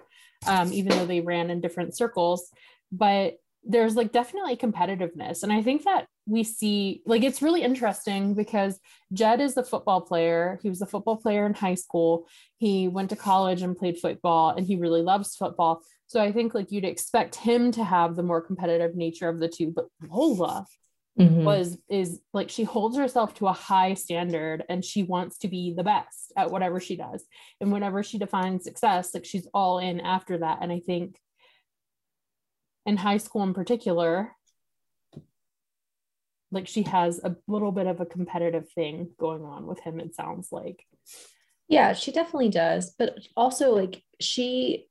um, 0.48 0.72
even 0.72 0.92
though 0.92 1.08
they 1.08 1.20
ran 1.20 1.50
in 1.50 1.60
different 1.60 1.98
circles. 1.98 2.50
But 2.92 3.38
there's 3.64 3.96
like 3.96 4.12
definitely 4.12 4.56
competitiveness. 4.56 5.44
And 5.44 5.52
I 5.52 5.64
think 5.64 5.84
that 5.84 6.06
we 6.28 6.44
see 6.44 7.02
like 7.06 7.24
it's 7.24 7.42
really 7.42 7.64
interesting 7.64 8.36
because 8.36 8.80
Jed 9.14 9.42
is 9.42 9.56
the 9.56 9.64
football 9.64 10.02
player. 10.02 10.60
He 10.62 10.70
was 10.70 10.82
a 10.82 10.86
football 10.86 11.18
player 11.18 11.46
in 11.46 11.54
high 11.56 11.76
school. 11.76 12.28
He 12.58 12.88
went 12.88 13.10
to 13.10 13.16
college 13.16 13.64
and 13.64 13.78
played 13.78 13.98
football 14.00 14.52
and 14.52 14.66
he 14.66 14.76
really 14.76 15.02
loves 15.02 15.36
football. 15.36 15.82
So 16.06 16.22
I 16.22 16.32
think 16.32 16.54
like 16.54 16.72
you'd 16.72 16.86
expect 16.86 17.36
him 17.36 17.72
to 17.74 17.84
have 17.84 18.16
the 18.16 18.24
more 18.24 18.42
competitive 18.42 18.96
nature 18.96 19.30
of 19.30 19.40
the 19.40 19.48
two, 19.48 19.72
but 19.76 19.86
Lola 20.08 20.66
Mhm. 21.20 21.44
was 21.44 21.78
is 21.90 22.22
like 22.34 22.50
she 22.50 22.64
holds 22.64 22.96
herself 22.98 23.34
to 23.36 23.48
a 23.48 23.54
high 23.54 23.96
standard 23.96 24.64
and 24.70 24.84
she 24.84 25.04
wants 25.04 25.38
to 25.40 25.50
be 25.50 25.74
the 25.76 25.84
best 25.84 26.32
at 26.38 26.52
whatever 26.52 26.80
she 26.80 26.96
does. 26.96 27.26
And 27.60 27.72
whenever 27.72 28.02
she 28.02 28.18
defines 28.18 28.64
success, 28.64 29.14
like 29.14 29.26
she's 29.26 29.48
all 29.54 29.80
in 29.80 30.00
after 30.00 30.38
that. 30.38 30.60
And 30.62 30.72
I 30.72 30.80
think 30.80 31.20
in 32.86 32.98
high 32.98 33.18
school 33.18 33.44
in 33.44 33.54
particular, 33.54 34.32
like 36.52 36.68
she 36.68 36.84
has 36.84 37.20
a 37.24 37.36
little 37.48 37.72
bit 37.72 37.88
of 37.88 38.00
a 38.00 38.06
competitive 38.06 38.70
thing 38.72 39.10
going 39.20 39.44
on 39.44 39.68
with 39.68 39.80
him, 39.82 40.00
it 40.00 40.16
sounds 40.16 40.50
like. 40.52 40.86
Yeah, 41.68 41.94
she 41.94 42.12
definitely 42.12 42.50
does. 42.50 42.94
But 42.98 43.16
also, 43.38 43.74
like, 43.74 44.04
she 44.20 44.88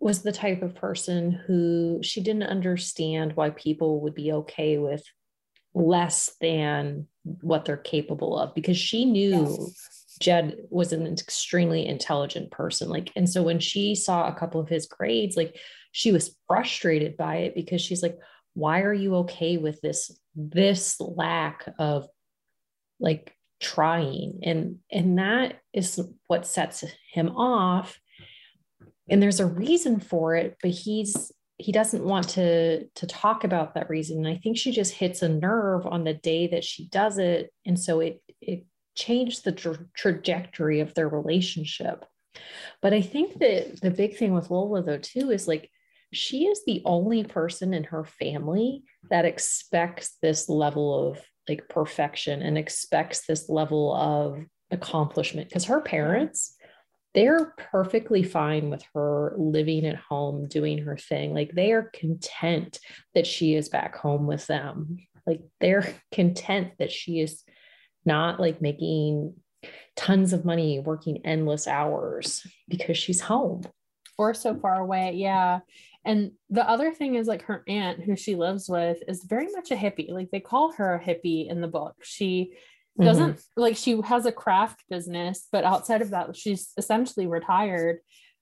was 0.00 0.22
the 0.22 0.32
type 0.32 0.62
of 0.62 0.74
person 0.74 1.32
who 1.32 2.00
she 2.02 2.22
didn't 2.22 2.44
understand 2.44 3.36
why 3.36 3.50
people 3.50 4.00
would 4.00 4.14
be 4.14 4.32
okay 4.32 4.78
with 4.78 5.04
less 5.74 6.30
than 6.40 7.06
what 7.40 7.64
they're 7.64 7.76
capable 7.76 8.38
of 8.38 8.54
because 8.54 8.76
she 8.76 9.04
knew 9.04 9.40
yes. 9.58 10.04
Jed 10.20 10.56
was 10.70 10.92
an 10.92 11.06
extremely 11.06 11.86
intelligent 11.86 12.50
person. 12.50 12.88
Like, 12.88 13.10
and 13.16 13.28
so 13.28 13.42
when 13.42 13.58
she 13.58 13.94
saw 13.94 14.28
a 14.28 14.34
couple 14.34 14.60
of 14.60 14.68
his 14.68 14.86
grades, 14.86 15.36
like 15.36 15.56
she 15.92 16.12
was 16.12 16.36
frustrated 16.46 17.16
by 17.16 17.36
it 17.38 17.54
because 17.54 17.80
she's 17.80 18.02
like, 18.02 18.16
why 18.54 18.82
are 18.82 18.94
you 18.94 19.16
okay 19.16 19.56
with 19.56 19.80
this, 19.80 20.16
this 20.36 21.00
lack 21.00 21.68
of 21.78 22.06
like 23.00 23.34
trying? 23.60 24.40
And 24.44 24.78
and 24.92 25.18
that 25.18 25.60
is 25.72 26.00
what 26.28 26.46
sets 26.46 26.84
him 27.12 27.30
off. 27.30 27.98
And 29.08 29.20
there's 29.20 29.40
a 29.40 29.46
reason 29.46 29.98
for 29.98 30.36
it, 30.36 30.56
but 30.62 30.70
he's 30.70 31.32
he 31.58 31.72
doesn't 31.72 32.04
want 32.04 32.28
to 32.30 32.86
to 32.86 33.06
talk 33.06 33.44
about 33.44 33.74
that 33.74 33.88
reason. 33.88 34.18
And 34.18 34.28
i 34.28 34.36
think 34.36 34.56
she 34.56 34.72
just 34.72 34.94
hits 34.94 35.22
a 35.22 35.28
nerve 35.28 35.86
on 35.86 36.04
the 36.04 36.14
day 36.14 36.48
that 36.48 36.64
she 36.64 36.88
does 36.88 37.18
it. 37.18 37.52
And 37.64 37.78
so 37.78 38.00
it 38.00 38.22
it 38.40 38.64
changed 38.94 39.44
the 39.44 39.52
tra- 39.52 39.86
trajectory 39.94 40.80
of 40.80 40.94
their 40.94 41.08
relationship. 41.08 42.04
But 42.82 42.92
i 42.92 43.00
think 43.00 43.38
that 43.38 43.80
the 43.80 43.90
big 43.90 44.16
thing 44.16 44.34
with 44.34 44.50
lola 44.50 44.82
though 44.82 44.98
too 44.98 45.30
is 45.30 45.46
like 45.46 45.70
she 46.12 46.46
is 46.46 46.64
the 46.64 46.82
only 46.84 47.24
person 47.24 47.74
in 47.74 47.84
her 47.84 48.04
family 48.04 48.84
that 49.10 49.24
expects 49.24 50.16
this 50.22 50.48
level 50.48 51.08
of 51.08 51.20
like 51.48 51.68
perfection 51.68 52.40
and 52.42 52.56
expects 52.56 53.26
this 53.26 53.48
level 53.48 53.94
of 53.94 54.38
accomplishment. 54.70 55.48
Because 55.48 55.66
her 55.66 55.80
parents 55.80 56.56
they're 57.14 57.54
perfectly 57.70 58.24
fine 58.24 58.70
with 58.70 58.84
her 58.92 59.34
living 59.38 59.86
at 59.86 59.96
home, 59.96 60.48
doing 60.48 60.78
her 60.78 60.96
thing. 60.96 61.32
Like 61.32 61.52
they 61.52 61.72
are 61.72 61.90
content 61.94 62.80
that 63.14 63.26
she 63.26 63.54
is 63.54 63.68
back 63.68 63.96
home 63.96 64.26
with 64.26 64.46
them. 64.46 64.98
Like 65.26 65.40
they're 65.60 65.94
content 66.12 66.72
that 66.78 66.90
she 66.90 67.20
is 67.20 67.42
not 68.04 68.40
like 68.40 68.60
making 68.60 69.34
tons 69.96 70.32
of 70.32 70.44
money, 70.44 70.80
working 70.80 71.24
endless 71.24 71.68
hours 71.68 72.46
because 72.68 72.98
she's 72.98 73.20
home. 73.20 73.62
Or 74.16 74.34
so 74.34 74.54
far 74.54 74.80
away. 74.80 75.14
Yeah. 75.14 75.60
And 76.04 76.32
the 76.50 76.68
other 76.68 76.92
thing 76.92 77.14
is 77.16 77.26
like 77.26 77.42
her 77.42 77.64
aunt, 77.66 78.02
who 78.02 78.14
she 78.14 78.36
lives 78.36 78.68
with, 78.68 78.98
is 79.08 79.24
very 79.24 79.48
much 79.50 79.70
a 79.70 79.76
hippie. 79.76 80.10
Like 80.10 80.30
they 80.30 80.40
call 80.40 80.72
her 80.72 80.94
a 80.94 81.00
hippie 81.00 81.50
in 81.50 81.60
the 81.60 81.68
book. 81.68 81.96
She 82.02 82.52
doesn't 83.00 83.32
mm-hmm. 83.32 83.60
like 83.60 83.76
she 83.76 84.00
has 84.02 84.26
a 84.26 84.32
craft 84.32 84.84
business 84.88 85.48
but 85.50 85.64
outside 85.64 86.02
of 86.02 86.10
that 86.10 86.36
she's 86.36 86.70
essentially 86.76 87.26
retired 87.26 87.98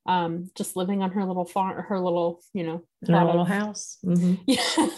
um 0.06 0.50
just 0.56 0.76
living 0.76 1.02
on 1.02 1.10
her 1.12 1.24
little 1.24 1.44
farm 1.44 1.82
her 1.88 1.98
little 1.98 2.40
you 2.52 2.64
know 2.64 2.82
her 3.06 3.24
little 3.24 3.42
of, 3.42 3.48
house. 3.48 3.98
Mm-hmm. 4.04 4.34
yeah. 4.46 4.88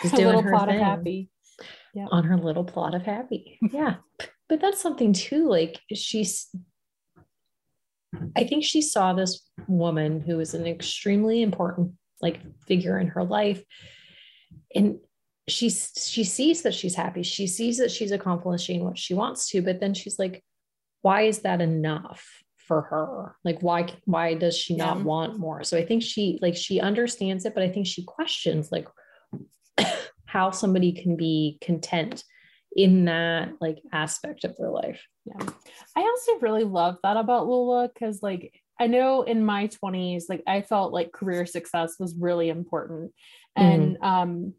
She's 0.00 0.10
her 0.10 0.16
doing 0.16 0.26
little 0.26 0.42
her 0.42 0.50
plot 0.50 0.68
thing. 0.68 0.78
of 0.78 0.84
happy. 0.84 1.30
Yeah 1.94 2.06
on 2.10 2.24
her 2.24 2.36
little 2.36 2.64
plot 2.64 2.94
of 2.94 3.02
happy. 3.02 3.58
Yeah. 3.72 3.96
But 4.48 4.60
that's 4.60 4.80
something 4.80 5.14
too 5.14 5.48
like 5.48 5.80
she's 5.94 6.54
i 8.36 8.44
think 8.44 8.62
she 8.62 8.82
saw 8.82 9.14
this 9.14 9.48
woman 9.66 10.20
who 10.20 10.36
was 10.36 10.52
an 10.52 10.66
extremely 10.66 11.40
important 11.40 11.92
like 12.22 12.40
figure 12.66 12.98
in 12.98 13.08
her 13.08 13.24
life. 13.24 13.62
And 14.74 14.98
she 15.48 15.70
she 15.70 16.24
sees 16.24 16.62
that 16.62 16.74
she's 16.74 16.94
happy. 16.94 17.22
She 17.22 17.46
sees 17.46 17.78
that 17.78 17.90
she's 17.90 18.12
accomplishing 18.12 18.84
what 18.84 18.98
she 18.98 19.14
wants 19.14 19.48
to 19.50 19.62
but 19.62 19.80
then 19.80 19.94
she's 19.94 20.18
like 20.18 20.42
why 21.02 21.22
is 21.22 21.40
that 21.40 21.60
enough 21.60 22.24
for 22.58 22.82
her? 22.82 23.36
Like 23.44 23.60
why 23.60 23.86
why 24.04 24.34
does 24.34 24.56
she 24.56 24.76
not 24.76 24.98
yeah. 24.98 25.02
want 25.02 25.38
more? 25.38 25.64
So 25.64 25.76
i 25.76 25.84
think 25.84 26.02
she 26.02 26.38
like 26.42 26.56
she 26.56 26.80
understands 26.80 27.44
it 27.44 27.54
but 27.54 27.62
i 27.62 27.68
think 27.68 27.86
she 27.86 28.04
questions 28.04 28.70
like 28.70 28.86
how 30.26 30.50
somebody 30.50 30.92
can 30.92 31.16
be 31.16 31.58
content 31.60 32.24
in 32.74 33.04
that 33.04 33.50
like 33.60 33.82
aspect 33.92 34.44
of 34.44 34.56
their 34.56 34.70
life. 34.70 35.04
Yeah. 35.26 35.46
I 35.96 36.00
also 36.00 36.38
really 36.40 36.64
love 36.64 36.96
that 37.02 37.16
about 37.16 37.46
lula 37.46 37.90
because 37.92 38.22
like 38.22 38.54
i 38.80 38.86
know 38.86 39.22
in 39.22 39.44
my 39.44 39.68
20s 39.68 40.24
like 40.28 40.42
i 40.46 40.62
felt 40.62 40.92
like 40.92 41.12
career 41.12 41.46
success 41.46 41.96
was 41.98 42.14
really 42.16 42.48
important. 42.48 43.12
And 43.56 43.96
mm-hmm. 43.96 44.04
um 44.04 44.54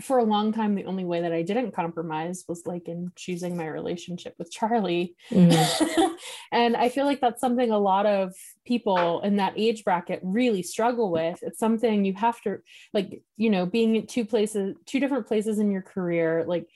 for 0.00 0.18
a 0.18 0.24
long 0.24 0.52
time 0.52 0.74
the 0.74 0.86
only 0.86 1.04
way 1.04 1.20
that 1.20 1.32
i 1.32 1.42
didn't 1.42 1.72
compromise 1.72 2.44
was 2.48 2.66
like 2.66 2.88
in 2.88 3.12
choosing 3.14 3.56
my 3.56 3.66
relationship 3.66 4.34
with 4.38 4.50
charlie 4.50 5.14
mm-hmm. 5.30 6.14
and 6.52 6.76
i 6.76 6.88
feel 6.88 7.04
like 7.04 7.20
that's 7.20 7.40
something 7.40 7.70
a 7.70 7.78
lot 7.78 8.04
of 8.04 8.32
people 8.66 9.20
in 9.20 9.36
that 9.36 9.52
age 9.56 9.84
bracket 9.84 10.18
really 10.22 10.62
struggle 10.62 11.12
with 11.12 11.38
it's 11.42 11.60
something 11.60 12.04
you 12.04 12.12
have 12.14 12.40
to 12.40 12.58
like 12.92 13.22
you 13.36 13.50
know 13.50 13.66
being 13.66 13.96
at 13.96 14.08
two 14.08 14.24
places 14.24 14.74
two 14.84 14.98
different 14.98 15.28
places 15.28 15.58
in 15.60 15.70
your 15.70 15.82
career 15.82 16.44
like 16.46 16.66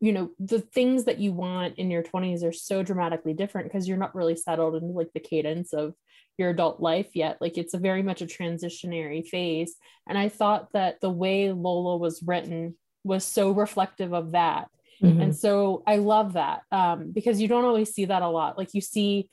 you 0.00 0.12
know 0.12 0.30
the 0.38 0.60
things 0.60 1.04
that 1.04 1.18
you 1.18 1.32
want 1.32 1.78
in 1.78 1.90
your 1.90 2.02
20s 2.02 2.42
are 2.42 2.52
so 2.52 2.82
dramatically 2.82 3.34
different 3.34 3.70
because 3.70 3.86
you're 3.86 3.96
not 3.96 4.14
really 4.14 4.36
settled 4.36 4.74
in 4.74 4.94
like 4.94 5.12
the 5.14 5.20
cadence 5.20 5.72
of 5.72 5.94
your 6.38 6.50
adult 6.50 6.80
life 6.80 7.14
yet. 7.14 7.38
Like 7.40 7.58
it's 7.58 7.74
a 7.74 7.78
very 7.78 8.02
much 8.02 8.22
a 8.22 8.26
transitionary 8.26 9.26
phase. 9.26 9.74
And 10.08 10.16
I 10.16 10.28
thought 10.28 10.72
that 10.72 11.00
the 11.00 11.10
way 11.10 11.52
Lola 11.52 11.96
was 11.96 12.22
written 12.22 12.76
was 13.04 13.24
so 13.24 13.50
reflective 13.50 14.12
of 14.12 14.32
that. 14.32 14.68
Mm-hmm. 15.02 15.20
And 15.20 15.36
so 15.36 15.82
I 15.86 15.96
love 15.96 16.34
that 16.34 16.62
um, 16.70 17.12
because 17.12 17.40
you 17.40 17.48
don't 17.48 17.64
always 17.64 17.92
see 17.92 18.06
that 18.06 18.22
a 18.22 18.28
lot. 18.28 18.58
Like 18.58 18.74
you 18.74 18.80
see, 18.80 19.28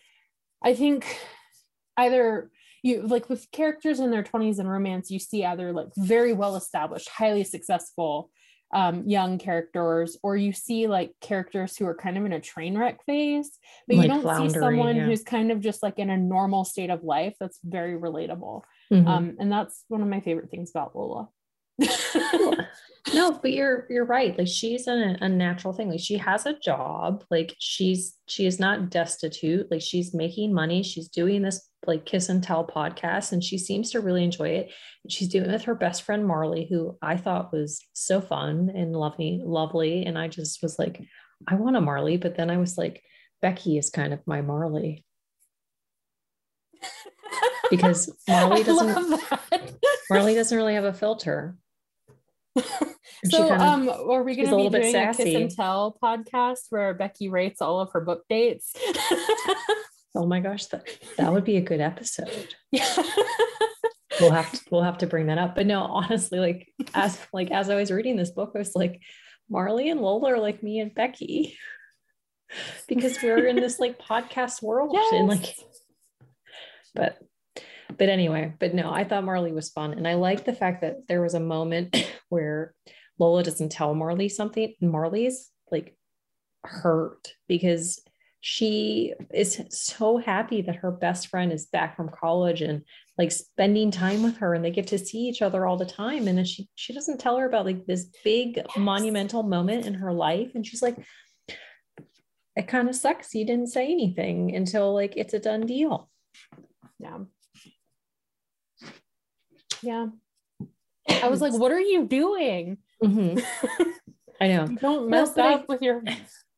I 0.64 0.74
think 0.74 1.06
either 1.98 2.50
you 2.84 3.02
like 3.02 3.30
with 3.30 3.52
characters 3.52 4.00
in 4.00 4.12
their 4.12 4.24
20s 4.24 4.60
and 4.60 4.70
romance, 4.70 5.12
you 5.12 5.20
see 5.20 5.44
either 5.44 5.74
like 5.74 5.90
very 5.98 6.34
well 6.34 6.56
established, 6.56 7.10
highly 7.10 7.44
successful 7.44 8.30
um, 8.74 9.04
young 9.08 9.38
characters, 9.38 10.18
or 10.24 10.36
you 10.36 10.52
see 10.52 10.88
like 10.88 11.12
characters 11.22 11.78
who 11.78 11.86
are 11.86 11.96
kind 11.96 12.18
of 12.18 12.26
in 12.26 12.34
a 12.34 12.40
train 12.40 12.78
wreck 12.78 13.04
phase, 13.06 13.58
but 13.88 13.98
like 13.98 14.08
you 14.08 14.22
don't 14.22 14.52
see 14.52 14.60
someone 14.60 14.96
yeah. 14.96 15.06
who's 15.06 15.24
kind 15.24 15.52
of 15.52 15.62
just 15.62 15.82
like 15.82 16.00
in 16.00 16.10
a 16.10 16.18
normal 16.18 16.66
state 16.66 16.90
of 16.90 17.04
life 17.04 17.36
that's 17.40 17.60
very 17.64 17.98
relatable. 17.98 18.64
Mm-hmm. 18.92 19.08
Um, 19.08 19.38
and 19.40 19.52
that's 19.52 19.84
one 19.88 20.02
of 20.02 20.08
my 20.08 20.20
favorite 20.20 20.52
things 20.52 20.72
about 20.72 20.96
Lola. 20.96 21.30
no 23.14 23.32
but 23.32 23.52
you're 23.52 23.86
you're 23.90 24.06
right. 24.06 24.38
Like 24.38 24.48
she's 24.48 24.88
a, 24.88 25.18
a 25.22 25.30
natural 25.30 25.74
thing. 25.74 25.90
Like 25.90 26.00
she 26.00 26.18
has 26.18 26.46
a 26.46 26.60
job. 26.60 27.24
Like 27.30 27.56
she's 27.60 28.16
she 28.28 28.46
is 28.46 28.60
not 28.60 28.90
destitute. 28.90 29.70
Like 29.72 29.82
she's 29.82 30.14
making 30.14 30.54
money. 30.54 30.84
She's 30.84 31.08
doing 31.08 31.42
this 31.42 31.70
like 31.86 32.06
kiss 32.06 32.30
and 32.30 32.44
tell 32.44 32.68
podcast 32.68 33.32
and 33.32 33.44
she 33.44 33.58
seems 33.58 33.92
to 33.92 34.02
really 34.02 34.24
enjoy 34.24 34.50
it. 34.50 34.72
She's 35.10 35.30
doing 35.30 35.50
it 35.50 35.54
with 35.54 35.64
her 35.64 35.76
best 35.76 36.04
friend 36.04 36.26
marley 36.26 36.68
who 36.70 36.98
i 37.02 37.16
thought 37.16 37.54
was 37.54 37.80
so 37.94 38.20
fun 38.20 38.72
and 38.76 38.94
lovely 38.94 39.42
lovely. 39.44 40.06
And 40.06 40.18
i 40.18 40.28
just 40.28 40.62
was 40.62 40.78
like 40.78 41.02
i 41.48 41.56
want 41.56 41.78
a 41.78 41.82
marley 41.82 42.18
but 42.18 42.36
then 42.36 42.50
i 42.50 42.58
was 42.58 42.78
like 42.78 43.02
becky 43.42 43.78
is 43.78 43.90
kind 43.90 44.14
of 44.14 44.20
my 44.26 44.42
marley. 44.42 45.06
Because 47.70 48.10
marley 48.30 48.64
doesn't 48.64 49.22
marley 50.10 50.36
doesn't 50.36 50.58
really 50.58 50.76
have 50.76 50.86
a 50.86 50.94
filter 50.94 51.58
so 53.26 53.50
kind 53.50 53.54
of, 53.54 53.62
um 53.62 53.90
are 53.90 54.24
we 54.24 54.36
going 54.36 54.50
to 54.50 54.56
be 54.70 54.82
doing 54.82 54.96
a 54.96 55.14
kiss 55.14 55.36
and 55.36 55.52
tell 55.52 55.98
podcast 56.02 56.66
where 56.70 56.94
becky 56.94 57.30
rates 57.30 57.62
all 57.62 57.80
of 57.80 57.92
her 57.92 58.02
book 58.02 58.24
dates? 58.30 58.74
Oh 60.16 60.26
my 60.26 60.40
gosh 60.40 60.66
that 60.68 60.88
that 61.18 61.32
would 61.32 61.44
be 61.44 61.58
a 61.58 61.62
good 61.62 61.82
episode. 61.82 62.56
Yeah. 62.72 62.88
We'll 64.20 64.32
have 64.32 64.52
to 64.52 64.60
we'll 64.72 64.82
have 64.82 64.98
to 65.00 65.08
bring 65.08 65.28
that 65.28 65.38
up. 65.38 65.56
But 65.56 65.68
no 65.68 65.84
honestly 65.84 66.40
like 66.40 66.68
as 66.96 67.20
like 67.34 67.52
as 67.52 67.70
i 67.70 67.76
was 67.76 67.92
reading 67.92 68.16
this 68.16 68.32
book 68.32 68.54
i 68.56 68.58
was 68.58 68.76
like 68.76 69.00
marley 69.50 69.90
and 69.90 70.02
lola 70.02 70.34
are 70.34 70.40
like 70.40 70.64
me 70.64 70.80
and 70.80 70.94
becky. 70.96 71.58
Because 72.88 73.22
we're 73.22 73.46
in 73.46 73.58
this 73.58 73.80
like 73.80 74.00
podcast 74.00 74.64
world 74.64 74.92
yes. 74.94 75.14
and 75.14 75.28
like 75.28 75.56
but 76.96 77.20
but 77.96 78.10
anyway, 78.10 78.54
but 78.60 78.74
no, 78.74 78.92
I 78.92 79.04
thought 79.04 79.24
Marley 79.24 79.52
was 79.52 79.70
fun. 79.70 79.94
And 79.94 80.08
I 80.08 80.16
like 80.16 80.46
the 80.46 80.54
fact 80.54 80.82
that 80.82 81.08
there 81.08 81.22
was 81.22 81.34
a 81.34 81.40
moment 81.40 81.96
where 82.30 82.74
Lola 83.20 83.44
doesn't 83.44 83.72
tell 83.72 83.94
Marley 83.94 84.30
something. 84.30 84.74
Marley's 84.82 85.52
like 85.72 85.96
hurt 86.64 87.34
because 87.48 88.02
she 88.42 89.14
is 89.34 89.62
so 89.70 90.18
happy 90.18 90.62
that 90.62 90.78
her 90.78 90.92
best 90.92 91.28
friend 91.28 91.52
is 91.52 91.66
back 91.66 91.96
from 91.96 92.10
college 92.10 92.62
and 92.62 92.84
like 93.18 93.32
spending 93.32 93.90
time 93.90 94.22
with 94.22 94.38
her 94.38 94.54
and 94.54 94.64
they 94.64 94.72
get 94.72 94.88
to 94.88 94.98
see 94.98 95.18
each 95.18 95.42
other 95.42 95.66
all 95.66 95.76
the 95.76 95.86
time 95.86 96.28
and 96.28 96.38
then 96.38 96.46
she 96.46 96.70
she 96.76 96.94
doesn't 96.94 97.20
tell 97.20 97.38
her 97.38 97.48
about 97.48 97.66
like 97.66 97.86
this 97.86 98.06
big 98.24 98.58
yes. 98.58 98.68
monumental 98.78 99.44
moment 99.44 99.86
in 99.86 99.96
her 99.96 100.14
life 100.14 100.52
and 100.54 100.66
she's 100.66 100.82
like 100.82 100.98
it 102.56 102.68
kind 102.68 102.88
of 102.88 102.96
sucks 102.96 103.34
you 103.34 103.46
didn't 103.46 103.68
say 103.68 103.92
anything 103.92 104.56
until 104.56 104.94
like 104.94 105.18
it's 105.18 105.34
a 105.34 105.40
done 105.40 105.66
deal 105.66 106.10
yeah 107.00 107.18
yeah. 109.82 110.08
I 111.10 111.30
was 111.30 111.42
like, 111.42 111.54
what 111.54 111.72
are 111.72 111.80
you 111.80 112.06
doing? 112.06 112.78
Mm-hmm. 113.04 113.40
I 114.42 114.48
know. 114.48 114.68
don't 114.68 115.10
mess 115.10 115.36
no, 115.36 115.56
up 115.56 115.62
I, 115.62 115.66
with 115.68 115.82
your 115.82 116.04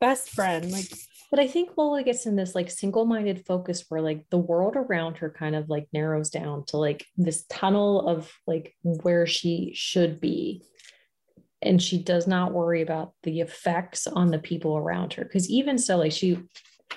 best 0.01 0.31
friend. 0.31 0.71
Like, 0.71 0.85
But 1.31 1.39
I 1.39 1.47
think 1.47 1.71
Lola 1.77 2.03
gets 2.03 2.25
in 2.25 2.35
this 2.35 2.55
like 2.55 2.71
single 2.71 3.05
minded 3.05 3.45
focus 3.45 3.85
where 3.87 4.01
like 4.01 4.25
the 4.29 4.37
world 4.37 4.75
around 4.75 5.17
her 5.17 5.29
kind 5.29 5.55
of 5.55 5.69
like 5.69 5.87
narrows 5.93 6.29
down 6.29 6.65
to 6.67 6.77
like 6.77 7.05
this 7.17 7.45
tunnel 7.49 8.07
of 8.07 8.31
like 8.47 8.75
where 8.83 9.27
she 9.27 9.71
should 9.75 10.19
be. 10.19 10.63
And 11.61 11.81
she 11.81 12.01
does 12.01 12.25
not 12.25 12.53
worry 12.53 12.81
about 12.81 13.13
the 13.23 13.41
effects 13.41 14.07
on 14.07 14.31
the 14.31 14.39
people 14.39 14.77
around 14.77 15.13
her. 15.13 15.25
Cause 15.25 15.49
even 15.49 15.77
so, 15.77 15.97
like 15.97 16.13
she 16.13 16.39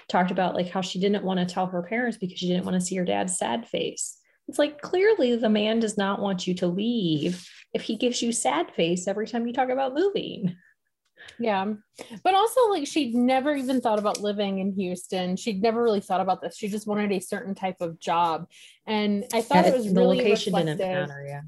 talked 0.09 0.31
about 0.31 0.55
like 0.55 0.69
how 0.69 0.81
she 0.81 1.01
didn't 1.01 1.25
want 1.25 1.41
to 1.41 1.53
tell 1.53 1.67
her 1.67 1.83
parents 1.83 2.17
because 2.17 2.39
she 2.39 2.49
didn't 2.49 2.65
want 2.65 2.75
to 2.75 2.81
see 2.81 2.97
her 2.97 3.05
dad's 3.05 3.37
sad 3.37 3.69
face. 3.69 4.19
It's 4.53 4.59
like 4.59 4.83
clearly 4.83 5.35
the 5.35 5.49
man 5.49 5.81
does 5.81 5.97
not 5.97 6.21
want 6.21 6.47
you 6.47 6.53
to 6.57 6.67
leave 6.67 7.49
if 7.73 7.81
he 7.81 7.97
gives 7.97 8.21
you 8.21 8.33
sad 8.33 8.71
face 8.73 9.09
every 9.09 9.27
time 9.27 9.47
you 9.47 9.55
talk 9.55 9.71
about 9.71 9.95
moving. 9.95 10.55
Yeah. 11.41 11.73
But 12.23 12.35
also 12.35 12.69
like 12.69 12.87
she'd 12.87 13.15
never 13.15 13.55
even 13.55 13.81
thought 13.81 13.99
about 13.99 14.21
living 14.21 14.59
in 14.59 14.75
Houston. 14.75 15.37
She'd 15.37 15.63
never 15.63 15.83
really 15.83 16.03
thought 16.03 16.21
about 16.21 16.43
this. 16.43 16.59
She 16.59 16.69
just 16.69 16.87
wanted 16.87 17.13
a 17.13 17.19
certain 17.19 17.55
type 17.55 17.81
of 17.81 17.99
job. 17.99 18.47
And 18.87 19.25
I 19.33 19.41
thought 19.41 19.65
yeah, 19.65 19.71
it 19.71 19.75
was 19.75 19.87
the 19.87 19.99
really 19.99 20.19
location 20.19 20.53
reflective. 20.53 20.77
didn't 20.77 21.09
matter, 21.09 21.25
yeah. 21.27 21.41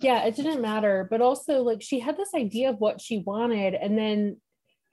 Yeah, 0.00 0.24
it 0.24 0.34
didn't 0.34 0.62
matter. 0.62 1.06
But 1.10 1.20
also 1.20 1.60
like 1.60 1.82
she 1.82 2.00
had 2.00 2.16
this 2.16 2.32
idea 2.34 2.70
of 2.70 2.78
what 2.78 3.02
she 3.02 3.18
wanted 3.18 3.74
and 3.74 3.98
then 3.98 4.40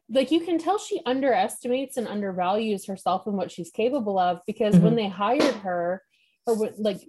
like 0.10 0.32
you 0.32 0.42
can 0.42 0.58
tell 0.58 0.78
she 0.78 1.00
underestimates 1.06 1.96
and 1.96 2.10
undervalues 2.10 2.88
herself 2.88 3.26
and 3.26 3.38
what 3.38 3.54
she's 3.54 3.72
capable 3.72 4.20
of 4.20 4.42
because 4.46 4.76
mm-hmm. 4.76 4.84
when 4.84 4.96
they 4.96 5.08
hired 5.08 5.56
her 5.56 6.04
or 6.46 6.70
like 6.78 7.00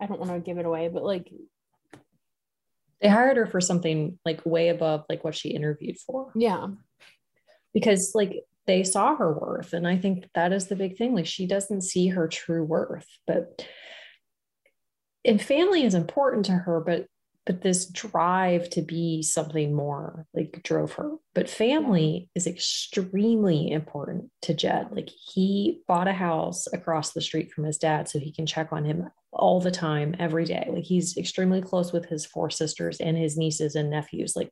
I 0.00 0.06
don't 0.06 0.20
want 0.20 0.32
to 0.32 0.40
give 0.40 0.58
it 0.58 0.66
away, 0.66 0.88
but 0.88 1.04
like 1.04 1.32
they 3.00 3.08
hired 3.08 3.36
her 3.36 3.46
for 3.46 3.60
something 3.60 4.18
like 4.24 4.44
way 4.44 4.68
above 4.68 5.04
like 5.08 5.24
what 5.24 5.34
she 5.34 5.50
interviewed 5.50 5.98
for. 5.98 6.32
Yeah. 6.34 6.68
Because 7.74 8.12
like 8.14 8.32
they 8.66 8.82
saw 8.82 9.16
her 9.16 9.32
worth. 9.32 9.72
And 9.72 9.86
I 9.86 9.96
think 9.96 10.28
that 10.34 10.52
is 10.52 10.66
the 10.66 10.76
big 10.76 10.96
thing. 10.96 11.14
Like 11.14 11.26
she 11.26 11.46
doesn't 11.46 11.82
see 11.82 12.08
her 12.08 12.28
true 12.28 12.64
worth. 12.64 13.06
But 13.26 13.66
and 15.24 15.40
family 15.40 15.84
is 15.84 15.94
important 15.94 16.46
to 16.46 16.52
her, 16.52 16.80
but 16.80 17.06
but 17.48 17.62
this 17.62 17.86
drive 17.86 18.68
to 18.68 18.82
be 18.82 19.22
something 19.22 19.74
more 19.74 20.26
like 20.34 20.60
drove 20.62 20.92
her 20.92 21.16
but 21.34 21.48
family 21.48 22.28
is 22.34 22.46
extremely 22.46 23.70
important 23.70 24.30
to 24.42 24.52
jed 24.52 24.88
like 24.92 25.08
he 25.08 25.80
bought 25.88 26.06
a 26.06 26.12
house 26.12 26.66
across 26.74 27.12
the 27.12 27.22
street 27.22 27.50
from 27.50 27.64
his 27.64 27.78
dad 27.78 28.06
so 28.06 28.18
he 28.18 28.32
can 28.32 28.44
check 28.44 28.68
on 28.70 28.84
him 28.84 29.08
all 29.32 29.60
the 29.60 29.70
time 29.70 30.14
every 30.18 30.44
day. 30.44 30.68
Like 30.70 30.84
he's 30.84 31.16
extremely 31.16 31.60
close 31.60 31.92
with 31.92 32.06
his 32.06 32.26
four 32.26 32.50
sisters 32.50 33.00
and 33.00 33.16
his 33.16 33.36
nieces 33.36 33.74
and 33.74 33.90
nephews. 33.90 34.34
Like 34.34 34.50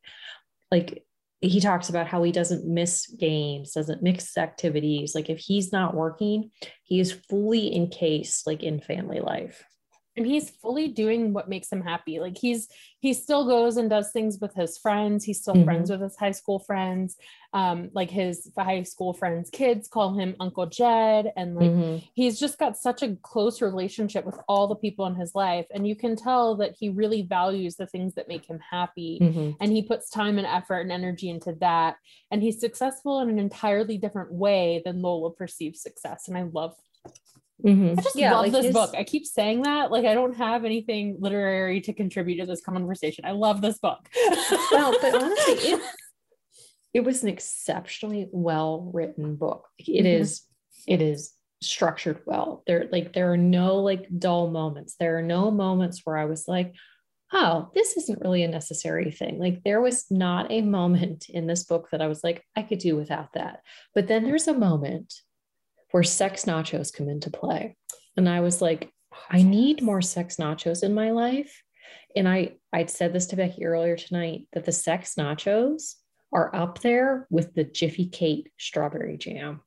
like 0.71 1.03
he 1.41 1.59
talks 1.59 1.89
about 1.89 2.07
how 2.07 2.23
he 2.23 2.31
doesn't 2.31 2.65
miss 2.65 3.07
games 3.07 3.73
doesn't 3.73 4.03
mix 4.03 4.37
activities. 4.37 5.13
Like 5.15 5.29
if 5.29 5.39
he's 5.39 5.71
not 5.71 5.95
working 5.95 6.51
he 6.83 6.99
is 6.99 7.19
fully 7.29 7.75
encased 7.75 8.47
like 8.47 8.63
in 8.63 8.79
family 8.79 9.19
life 9.19 9.63
and 10.17 10.25
he's 10.25 10.49
fully 10.49 10.87
doing 10.87 11.31
what 11.31 11.47
makes 11.47 11.71
him 11.71 11.81
happy. 11.81 12.19
Like 12.19 12.37
he's 12.37 12.67
he 12.99 13.13
still 13.13 13.45
goes 13.45 13.77
and 13.77 13.89
does 13.89 14.11
things 14.11 14.39
with 14.41 14.55
his 14.55 14.77
friends. 14.77 15.23
He's 15.23 15.39
still 15.39 15.53
mm-hmm. 15.53 15.65
friends 15.65 15.91
with 15.91 16.01
his 16.01 16.15
high 16.17 16.31
school 16.31 16.59
friends. 16.59 17.15
Um 17.53 17.89
like 17.93 18.09
his 18.09 18.51
high 18.57 18.83
school 18.83 19.13
friends 19.13 19.49
kids 19.51 19.87
call 19.87 20.17
him 20.17 20.35
uncle 20.39 20.65
jed. 20.65 21.31
And 21.37 21.55
like 21.55 21.69
mm-hmm. 21.69 22.05
he's 22.15 22.39
just 22.39 22.57
got 22.57 22.75
such 22.75 23.03
a 23.03 23.15
close 23.21 23.61
relationship 23.61 24.25
with 24.25 24.39
all 24.47 24.67
the 24.67 24.75
people 24.75 25.05
in 25.05 25.15
his 25.15 25.35
life. 25.35 25.67
And 25.71 25.87
you 25.87 25.95
can 25.95 26.15
tell 26.15 26.55
that 26.55 26.75
he 26.77 26.89
really 26.89 27.21
values 27.21 27.75
the 27.75 27.87
things 27.87 28.15
that 28.15 28.27
make 28.27 28.45
him 28.45 28.59
happy. 28.59 29.19
Mm-hmm. 29.21 29.51
and 29.61 29.71
he 29.71 29.83
puts 29.83 30.09
time 30.09 30.37
and 30.37 30.47
effort 30.47 30.81
and 30.81 30.91
energy 30.91 31.29
into 31.29 31.53
that. 31.61 31.97
And 32.31 32.41
he's 32.41 32.59
successful 32.59 33.21
in 33.21 33.29
an 33.29 33.39
entirely 33.39 33.97
different 33.97 34.31
way 34.31 34.81
than 34.83 35.01
lola 35.01 35.31
perceives 35.31 35.81
success. 35.81 36.27
And 36.27 36.35
i 36.37 36.43
love 36.43 36.75
Mm-hmm. 37.65 37.99
I 37.99 38.01
just 38.01 38.15
yeah, 38.15 38.33
love 38.33 38.43
like 38.43 38.51
this 38.51 38.65
his... 38.65 38.73
book. 38.73 38.93
I 38.95 39.03
keep 39.03 39.25
saying 39.25 39.63
that. 39.63 39.91
Like, 39.91 40.05
I 40.05 40.13
don't 40.13 40.35
have 40.35 40.63
anything 40.63 41.17
literary 41.19 41.81
to 41.81 41.93
contribute 41.93 42.37
to 42.37 42.45
this 42.45 42.61
conversation. 42.61 43.25
I 43.25 43.31
love 43.31 43.61
this 43.61 43.79
book. 43.79 44.07
well, 44.71 44.95
but 45.01 45.15
honestly, 45.15 45.53
it, 45.53 45.81
it 46.93 47.03
was 47.03 47.23
an 47.23 47.29
exceptionally 47.29 48.27
well 48.31 48.91
written 48.93 49.35
book. 49.35 49.67
It 49.79 50.03
mm-hmm. 50.03 50.05
is, 50.05 50.43
it 50.87 51.01
is 51.01 51.33
structured 51.61 52.21
well. 52.25 52.63
There, 52.67 52.87
like, 52.91 53.13
there 53.13 53.31
are 53.31 53.37
no 53.37 53.77
like 53.77 54.07
dull 54.17 54.51
moments. 54.51 54.95
There 54.99 55.17
are 55.17 55.23
no 55.23 55.49
moments 55.49 56.01
where 56.03 56.17
I 56.17 56.25
was 56.25 56.47
like, 56.47 56.75
oh, 57.33 57.71
this 57.73 57.97
isn't 57.97 58.21
really 58.21 58.43
a 58.43 58.47
necessary 58.47 59.11
thing. 59.11 59.39
Like, 59.39 59.63
there 59.63 59.81
was 59.81 60.05
not 60.11 60.51
a 60.51 60.61
moment 60.61 61.27
in 61.27 61.47
this 61.47 61.63
book 61.63 61.89
that 61.91 62.01
I 62.01 62.07
was 62.07 62.23
like, 62.23 62.43
I 62.55 62.61
could 62.61 62.79
do 62.79 62.95
without 62.95 63.33
that. 63.33 63.61
But 63.95 64.07
then 64.07 64.23
there's 64.23 64.47
a 64.47 64.53
moment 64.53 65.13
where 65.91 66.03
sex 66.03 66.45
nachos 66.45 66.93
come 66.93 67.09
into 67.09 67.31
play. 67.31 67.75
And 68.15 68.27
I 68.27 68.41
was 68.41 68.61
like, 68.61 68.91
I 69.29 69.41
need 69.41 69.81
more 69.81 70.01
sex 70.01 70.37
nachos 70.37 70.83
in 70.83 70.93
my 70.93 71.11
life. 71.11 71.61
And 72.15 72.27
I 72.27 72.55
I'd 72.73 72.89
said 72.89 73.13
this 73.13 73.27
to 73.27 73.35
Becky 73.35 73.65
earlier 73.65 73.95
tonight 73.95 74.47
that 74.53 74.65
the 74.65 74.71
sex 74.71 75.15
nachos 75.15 75.95
are 76.33 76.53
up 76.53 76.81
there 76.81 77.27
with 77.29 77.53
the 77.53 77.63
Jiffy 77.63 78.07
Kate 78.07 78.49
strawberry 78.57 79.17
jam. 79.17 79.61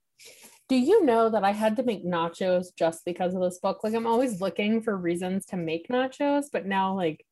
Do 0.68 0.76
you 0.76 1.04
know 1.04 1.30
that 1.30 1.42
I 1.42 1.50
had 1.50 1.76
to 1.76 1.82
make 1.82 2.04
nachos 2.04 2.66
just 2.76 3.04
because 3.04 3.34
of 3.34 3.40
this 3.40 3.58
book? 3.58 3.82
Like 3.82 3.94
I'm 3.94 4.06
always 4.06 4.40
looking 4.40 4.82
for 4.82 4.96
reasons 4.96 5.46
to 5.46 5.56
make 5.56 5.88
nachos, 5.88 6.44
but 6.52 6.66
now 6.66 6.94
like 6.94 7.24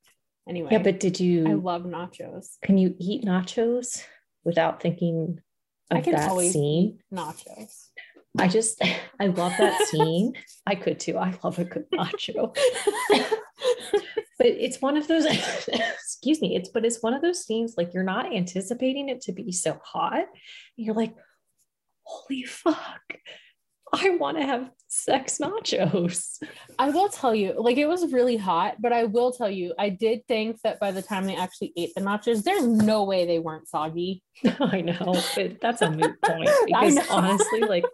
anyway. 0.49 0.71
Yeah, 0.73 0.83
but 0.83 0.99
did 0.99 1.21
you 1.21 1.47
I 1.47 1.55
love 1.55 1.83
nachos. 1.83 2.57
Can 2.63 2.79
you 2.79 2.95
eat 2.99 3.25
nachos 3.25 4.03
without 4.45 4.81
thinking 4.81 5.41
of 5.91 5.99
I 5.99 6.01
can 6.01 6.15
that 6.15 6.31
always 6.31 6.53
scene? 6.53 7.01
nachos. 7.13 7.88
I 8.39 8.49
just, 8.49 8.83
I 9.21 9.27
love 9.27 9.53
that 9.59 9.83
scene. 9.89 10.35
I 10.67 10.75
could 10.75 11.01
too. 11.01 11.19
I 11.19 11.35
love 11.43 11.59
a 11.59 11.65
good 11.65 11.87
nacho. 11.93 12.55
but 14.39 14.47
it's 14.47 14.81
one 14.81 14.97
of 14.97 15.09
those, 15.09 15.27
excuse 15.69 16.41
me, 16.41 16.57
it's, 16.57 16.69
but 16.69 16.85
it's 16.85 17.03
one 17.03 17.15
of 17.15 17.23
those 17.23 17.45
scenes 17.45 17.75
like 17.77 17.93
you're 17.93 18.05
not 18.05 18.35
anticipating 18.35 19.09
it 19.09 19.21
to 19.23 19.33
be 19.33 19.53
so 19.53 19.79
hot. 19.83 20.19
And 20.21 20.27
you're 20.77 20.95
like, 20.95 21.15
holy 22.03 22.45
fuck, 22.45 23.03
I 23.93 24.11
want 24.11 24.37
to 24.39 24.45
have 24.45 24.71
sex 24.89 25.39
nachos. 25.39 26.43
I 26.79 26.91
will 26.91 27.09
tell 27.09 27.35
you, 27.35 27.55
like 27.59 27.77
it 27.77 27.87
was 27.87 28.13
really 28.13 28.37
hot, 28.37 28.77
but 28.81 28.93
I 28.93 29.05
will 29.05 29.33
tell 29.33 29.51
you, 29.51 29.75
I 29.79 29.89
did 29.89 30.27
think 30.27 30.61
that 30.63 30.81
by 30.81 30.93
the 30.93 31.03
time 31.03 31.25
they 31.25 31.37
actually 31.37 31.73
ate 31.77 31.95
the 31.95 32.01
nachos, 32.01 32.43
there's 32.43 32.67
no 32.67 33.05
way 33.05 33.27
they 33.27 33.39
weren't 33.39 33.69
soggy. 33.69 34.23
I 34.61 34.81
know, 34.81 35.15
but 35.35 35.61
that's 35.61 35.83
a 35.83 35.91
moot 35.91 36.21
point 36.25 36.51
because 36.67 36.99
honestly, 37.11 37.61
like 37.61 37.85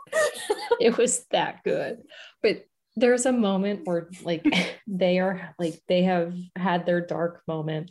it 0.81 0.97
was 0.97 1.25
that 1.31 1.63
good. 1.65 2.03
But 2.43 2.65
there's 2.97 3.27
a 3.27 3.33
moment 3.33 3.81
where 3.85 4.09
like 4.23 4.45
they 4.87 5.19
are 5.19 5.55
like 5.59 5.81
they 5.89 6.03
have 6.03 6.35
had 6.57 6.87
their 6.87 7.01
dark 7.01 7.43
moment, 7.47 7.91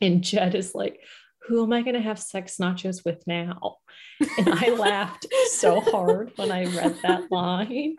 and 0.00 0.22
Jed 0.22 0.54
is 0.54 0.74
like, 0.74 1.00
who 1.46 1.62
am 1.62 1.72
I 1.72 1.82
going 1.82 1.94
to 1.94 2.00
have 2.00 2.18
sex 2.18 2.56
nachos 2.60 3.04
with 3.04 3.26
now? 3.26 3.76
And 4.38 4.48
I 4.48 4.68
laughed 4.78 5.26
so 5.50 5.80
hard 5.80 6.32
when 6.36 6.52
I 6.52 6.64
read 6.64 6.96
that 7.02 7.30
line 7.30 7.96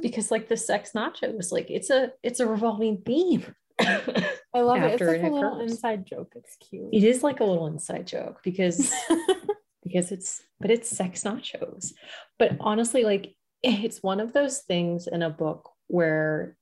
because 0.00 0.30
like 0.30 0.48
the 0.48 0.56
sex 0.56 0.92
nachos, 0.94 1.52
like 1.52 1.70
it's 1.70 1.90
a 1.90 2.12
it's 2.22 2.40
a 2.40 2.46
revolving 2.46 3.02
theme. 3.04 3.54
I 3.80 4.60
love 4.60 4.82
it. 4.82 5.00
It's 5.00 5.02
like 5.02 5.18
it 5.18 5.22
a 5.22 5.26
occurs. 5.26 5.32
little 5.32 5.60
inside 5.60 6.06
joke. 6.06 6.32
It's 6.34 6.56
cute. 6.56 6.88
It 6.92 7.04
is 7.04 7.22
like 7.22 7.40
a 7.40 7.44
little 7.44 7.66
inside 7.66 8.06
joke 8.06 8.40
because 8.42 8.92
because 9.82 10.12
it's 10.12 10.42
but 10.58 10.70
it's 10.70 10.88
sex 10.88 11.24
nachos. 11.24 11.92
But 12.38 12.56
honestly, 12.60 13.04
like 13.04 13.34
it's 13.62 14.02
one 14.02 14.20
of 14.20 14.32
those 14.32 14.60
things 14.60 15.06
in 15.06 15.22
a 15.22 15.30
book 15.30 15.70
where 15.86 16.56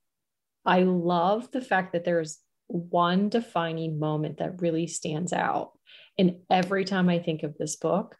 I 0.65 0.83
love 0.83 1.51
the 1.51 1.61
fact 1.61 1.93
that 1.93 2.05
there's 2.05 2.39
one 2.67 3.29
defining 3.29 3.99
moment 3.99 4.39
that 4.39 4.61
really 4.61 4.87
stands 4.87 5.33
out 5.33 5.73
and 6.19 6.37
every 6.51 6.85
time 6.85 7.09
I 7.09 7.19
think 7.19 7.43
of 7.43 7.57
this 7.59 7.77
book, 7.77 8.17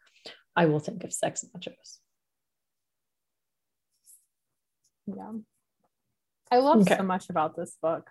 I 0.55 0.65
will 0.65 0.79
think 0.79 1.03
of 1.03 1.13
sex 1.13 1.45
nachos. 1.55 1.97
Yeah. 5.07 5.31
I 6.51 6.57
love 6.57 6.81
okay. 6.81 6.97
so 6.97 7.03
much 7.03 7.29
about 7.29 7.55
this 7.55 7.77
book. 7.81 8.09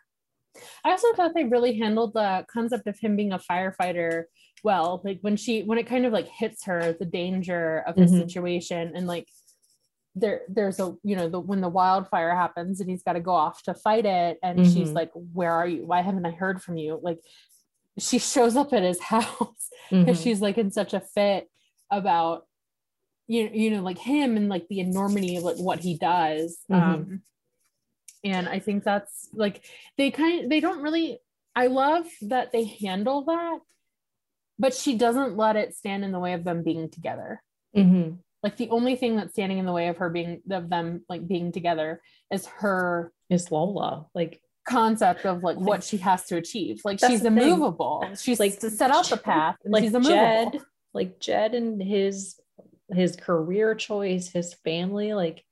I 0.84 0.90
also 0.90 1.12
thought 1.14 1.34
they 1.34 1.44
really 1.44 1.78
handled 1.78 2.14
the 2.14 2.44
concept 2.52 2.86
of 2.86 2.98
him 2.98 3.16
being 3.16 3.32
a 3.32 3.38
firefighter 3.38 4.24
well. 4.64 5.00
Like 5.04 5.18
when 5.20 5.36
she 5.36 5.62
when 5.62 5.78
it 5.78 5.86
kind 5.86 6.06
of 6.06 6.12
like 6.12 6.28
hits 6.28 6.64
her 6.64 6.96
the 6.98 7.04
danger 7.04 7.84
of 7.86 7.96
the 7.96 8.02
mm-hmm. 8.02 8.18
situation 8.18 8.92
and 8.94 9.06
like 9.06 9.26
there 10.14 10.42
there's 10.48 10.80
a 10.80 10.94
you 11.02 11.16
know 11.16 11.28
the 11.28 11.38
when 11.38 11.60
the 11.60 11.68
wildfire 11.68 12.34
happens 12.34 12.80
and 12.80 12.90
he's 12.90 13.02
got 13.02 13.12
to 13.12 13.20
go 13.20 13.32
off 13.32 13.62
to 13.62 13.74
fight 13.74 14.06
it 14.06 14.38
and 14.42 14.58
mm-hmm. 14.58 14.72
she's 14.72 14.90
like 14.90 15.10
where 15.14 15.52
are 15.52 15.66
you 15.66 15.86
why 15.86 16.00
haven't 16.00 16.26
i 16.26 16.30
heard 16.30 16.62
from 16.62 16.76
you 16.76 16.98
like 17.02 17.18
she 17.98 18.18
shows 18.18 18.56
up 18.56 18.72
at 18.72 18.82
his 18.82 19.00
house 19.14 19.68
because 19.90 20.06
mm-hmm. 20.06 20.22
she's 20.22 20.40
like 20.40 20.58
in 20.58 20.70
such 20.70 20.94
a 20.94 21.00
fit 21.00 21.48
about 21.90 22.46
you, 23.26 23.50
you 23.52 23.70
know 23.70 23.82
like 23.82 23.98
him 23.98 24.37
and 24.37 24.48
like 24.48 24.66
the 24.68 24.80
enormity 24.80 25.37
of 25.37 25.42
like 25.42 25.56
what 25.56 25.80
he 25.80 25.96
does 25.96 26.58
mm-hmm. 26.70 26.82
um 26.82 27.22
and 28.24 28.48
i 28.48 28.58
think 28.58 28.84
that's 28.84 29.28
like 29.34 29.64
they 29.96 30.11
kind 30.11 30.44
of 30.44 30.50
they 30.50 30.61
don't 30.61 30.82
really 30.82 31.18
i 31.54 31.66
love 31.66 32.06
that 32.22 32.52
they 32.52 32.64
handle 32.64 33.24
that 33.24 33.58
but 34.58 34.74
she 34.74 34.96
doesn't 34.96 35.37
let 35.37 35.56
it 35.56 35.74
stand 35.74 36.04
in 36.04 36.12
the 36.12 36.18
way 36.18 36.32
of 36.32 36.44
them 36.44 36.62
being 36.62 36.88
together 36.90 37.42
mm-hmm. 37.76 38.14
Like 38.42 38.56
the 38.56 38.70
only 38.70 38.94
thing 38.94 39.16
that's 39.16 39.32
standing 39.32 39.58
in 39.58 39.66
the 39.66 39.72
way 39.72 39.88
of 39.88 39.96
her 39.96 40.11
being 40.11 40.42
of 40.50 40.70
them 40.70 41.04
like 41.08 41.26
being 41.26 41.50
together 41.50 42.00
is 42.30 42.46
her 42.46 43.12
Is 43.28 43.50
Lola 43.50 44.06
like 44.14 44.40
concept 44.68 45.24
of 45.24 45.42
like 45.42 45.57
what 45.57 45.83
she 45.83 45.96
has 45.98 46.24
to 46.26 46.37
achieve. 46.37 46.81
Like 46.85 46.98
That's 46.98 47.12
she's 47.12 47.22
thing. 47.22 47.37
immovable. 47.38 48.09
She's 48.20 48.40
like 48.40 48.59
to 48.61 48.70
set 48.70 48.90
out 48.90 49.09
the 49.09 49.16
path 49.16 49.57
and 49.64 49.72
like 49.72 49.85
she's 49.85 49.94
immovable. 49.94 50.50
Jed, 50.50 50.61
like 50.94 51.20
Jed 51.20 51.54
and 51.54 51.83
his 51.83 52.38
his 52.92 53.16
career 53.16 53.74
choice, 53.74 54.28
his 54.28 54.54
family, 54.54 55.14
like 55.14 55.44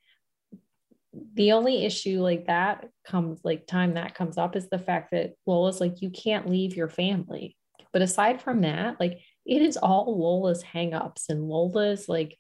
the 1.35 1.53
only 1.53 1.85
issue 1.85 2.21
like 2.21 2.47
that 2.47 2.89
comes 3.07 3.41
like 3.43 3.67
time 3.67 3.95
that 3.95 4.15
comes 4.15 4.37
up 4.37 4.55
is 4.57 4.69
the 4.69 4.79
fact 4.79 5.13
that 5.13 5.35
Lola's 5.47 5.81
like 5.81 6.03
you 6.03 6.11
can't 6.11 6.49
leave 6.49 6.77
your 6.77 6.89
family. 6.89 7.57
But 7.93 8.03
aside 8.03 8.43
from 8.43 8.61
mm-hmm. 8.61 8.77
that, 8.77 9.01
like 9.01 9.21
it 9.45 9.63
is 9.63 9.77
all 9.77 10.19
Lola's 10.19 10.63
hangups 10.63 11.29
and 11.29 11.49
Lola's 11.49 12.09
like 12.09 12.37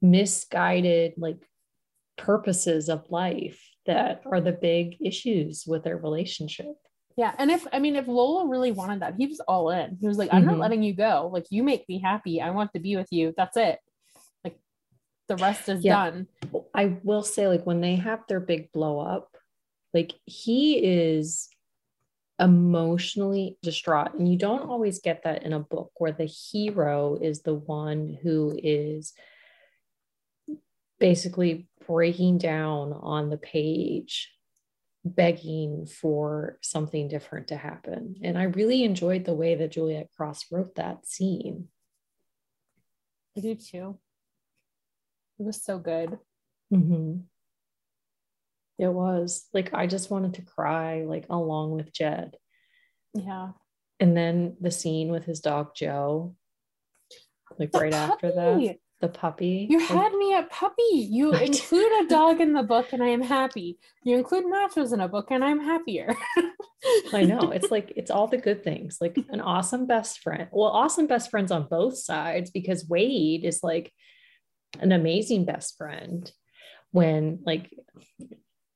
misguided 0.00 1.14
like 1.16 1.38
purposes 2.16 2.88
of 2.88 3.10
life 3.10 3.71
that 3.86 4.22
are 4.30 4.40
the 4.40 4.52
big 4.52 4.96
issues 5.00 5.64
with 5.66 5.84
their 5.84 5.96
relationship. 5.96 6.74
Yeah. 7.16 7.34
And 7.38 7.50
if 7.50 7.66
I 7.72 7.78
mean 7.78 7.96
if 7.96 8.08
Lola 8.08 8.46
really 8.48 8.72
wanted 8.72 9.00
that, 9.00 9.16
he 9.18 9.26
was 9.26 9.40
all 9.40 9.70
in. 9.70 9.98
He 10.00 10.06
was 10.08 10.16
like, 10.18 10.32
I'm 10.32 10.46
not 10.46 10.56
Mhm. 10.56 10.60
letting 10.60 10.82
you 10.82 10.94
go. 10.94 11.28
Like 11.32 11.46
you 11.50 11.62
make 11.62 11.86
me 11.88 11.98
happy. 11.98 12.40
I 12.40 12.50
want 12.50 12.72
to 12.72 12.80
be 12.80 12.96
with 12.96 13.08
you. 13.10 13.34
That's 13.36 13.56
it. 13.56 13.80
Like 14.44 14.58
the 15.28 15.36
rest 15.36 15.68
is 15.68 15.84
Yeah. 15.84 16.10
done. 16.10 16.26
I 16.74 16.98
will 17.02 17.22
say, 17.22 17.48
like, 17.48 17.64
when 17.66 17.80
they 17.80 17.96
have 17.96 18.20
their 18.28 18.40
big 18.40 18.72
blow 18.72 18.98
up, 18.98 19.36
like, 19.94 20.12
he 20.24 20.78
is 20.82 21.48
emotionally 22.38 23.58
distraught. 23.62 24.14
And 24.14 24.30
you 24.30 24.38
don't 24.38 24.68
always 24.68 25.00
get 25.00 25.22
that 25.24 25.42
in 25.42 25.52
a 25.52 25.60
book 25.60 25.92
where 25.98 26.12
the 26.12 26.24
hero 26.24 27.16
is 27.20 27.42
the 27.42 27.54
one 27.54 28.18
who 28.22 28.58
is 28.62 29.12
basically 30.98 31.68
breaking 31.86 32.38
down 32.38 32.92
on 32.92 33.30
the 33.30 33.36
page, 33.36 34.32
begging 35.04 35.86
for 35.86 36.58
something 36.62 37.08
different 37.08 37.48
to 37.48 37.56
happen. 37.56 38.16
And 38.22 38.38
I 38.38 38.44
really 38.44 38.84
enjoyed 38.84 39.24
the 39.24 39.34
way 39.34 39.54
that 39.54 39.72
Juliette 39.72 40.10
Cross 40.16 40.46
wrote 40.50 40.76
that 40.76 41.06
scene. 41.06 41.68
I 43.36 43.40
do 43.40 43.54
too. 43.54 43.98
It 45.38 45.44
was 45.44 45.62
so 45.62 45.78
good. 45.78 46.18
Mm-hmm. 46.72 47.20
It 48.78 48.88
was 48.88 49.46
like 49.52 49.72
I 49.74 49.86
just 49.86 50.10
wanted 50.10 50.34
to 50.34 50.42
cry, 50.42 51.04
like 51.04 51.26
along 51.30 51.72
with 51.72 51.92
Jed. 51.92 52.36
Yeah. 53.14 53.50
And 54.00 54.16
then 54.16 54.56
the 54.60 54.70
scene 54.70 55.10
with 55.10 55.24
his 55.24 55.40
dog 55.40 55.74
Joe, 55.74 56.34
like 57.58 57.72
The 57.72 57.78
right 57.78 57.94
after 57.94 58.32
that, 58.32 58.54
puppy! 58.54 58.81
The 59.02 59.08
puppy. 59.08 59.66
You 59.68 59.80
had 59.80 60.14
me 60.14 60.32
at 60.32 60.48
puppy. 60.48 60.82
You 60.90 61.32
include 61.48 61.92
a 62.04 62.08
dog 62.08 62.40
in 62.40 62.54
the 62.54 62.62
book 62.62 62.94
and 62.94 63.02
I 63.02 63.08
am 63.08 63.20
happy. 63.20 63.78
You 64.04 64.16
include 64.16 64.46
nachos 64.46 64.94
in 64.94 65.00
a 65.00 65.08
book 65.08 65.26
and 65.30 65.44
I'm 65.44 65.60
happier. 65.60 66.14
I 67.12 67.24
know 67.24 67.50
it's 67.54 67.70
like 67.70 67.92
it's 67.96 68.10
all 68.10 68.28
the 68.28 68.38
good 68.38 68.64
things, 68.64 68.98
like 69.00 69.18
an 69.28 69.42
awesome 69.42 69.86
best 69.86 70.20
friend. 70.20 70.48
Well, 70.50 70.70
awesome 70.70 71.06
best 71.06 71.30
friends 71.30 71.52
on 71.52 71.68
both 71.68 71.98
sides 71.98 72.50
because 72.50 72.88
Wade 72.88 73.44
is 73.44 73.60
like 73.62 73.92
an 74.80 74.92
amazing 74.92 75.44
best 75.44 75.76
friend 75.76 76.30
when 76.92 77.40
like 77.44 77.70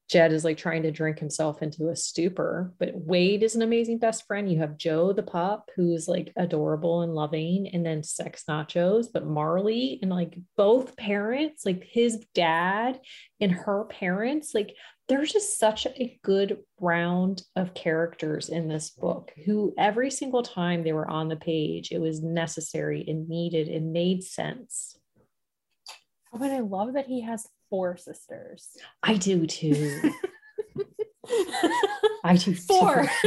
Jed 0.09 0.33
is 0.33 0.45
like 0.45 0.57
trying 0.57 0.85
to 0.85 0.93
drink 0.93 1.19
himself 1.19 1.63
into 1.63 1.89
a 1.89 1.97
stupor, 1.97 2.73
but 2.79 2.95
Wade 2.95 3.43
is 3.43 3.57
an 3.57 3.63
amazing 3.63 3.99
best 3.99 4.25
friend. 4.27 4.51
You 4.51 4.59
have 4.59 4.79
Joe 4.79 5.13
the 5.13 5.25
pup, 5.25 5.69
who's 5.75 6.07
like 6.07 6.33
adorable 6.37 7.03
and 7.03 7.15
loving, 7.15 7.69
and 7.69 7.85
then 7.85 8.05
Sex 8.05 8.45
Nachos, 8.49 9.07
but 9.13 9.27
Marley 9.27 9.99
and 10.03 10.11
like 10.11 10.39
both 10.57 10.97
parents, 10.97 11.67
like 11.67 11.83
his 11.83 12.25
dad 12.35 13.01
and 13.41 13.51
her 13.51 13.85
parents, 13.85 14.55
like 14.55 14.77
there's 15.09 15.33
just 15.33 15.59
such 15.59 15.87
a 15.87 16.19
good 16.23 16.59
round 16.81 17.43
of 17.57 17.75
characters 17.75 18.49
in 18.49 18.69
this 18.69 18.91
book 18.91 19.33
who 19.45 19.75
every 19.77 20.11
single 20.11 20.43
time 20.43 20.83
they 20.85 20.93
were 20.93 21.09
on 21.09 21.29
the 21.29 21.37
page, 21.37 21.91
it 21.91 22.01
was 22.01 22.23
necessary 22.23 23.05
and 23.07 23.29
needed 23.29 23.69
and 23.69 23.93
made 23.93 24.23
sense. 24.23 24.99
Oh, 26.33 26.43
and 26.43 26.53
I 26.53 26.61
love 26.61 26.95
that 26.95 27.07
he 27.07 27.23
has 27.23 27.47
four 27.71 27.97
sisters. 27.97 28.69
I 29.03 29.15
do 29.15 29.47
too. 29.47 30.13
I 32.25 32.37
do. 32.37 32.55
Four. 32.55 33.09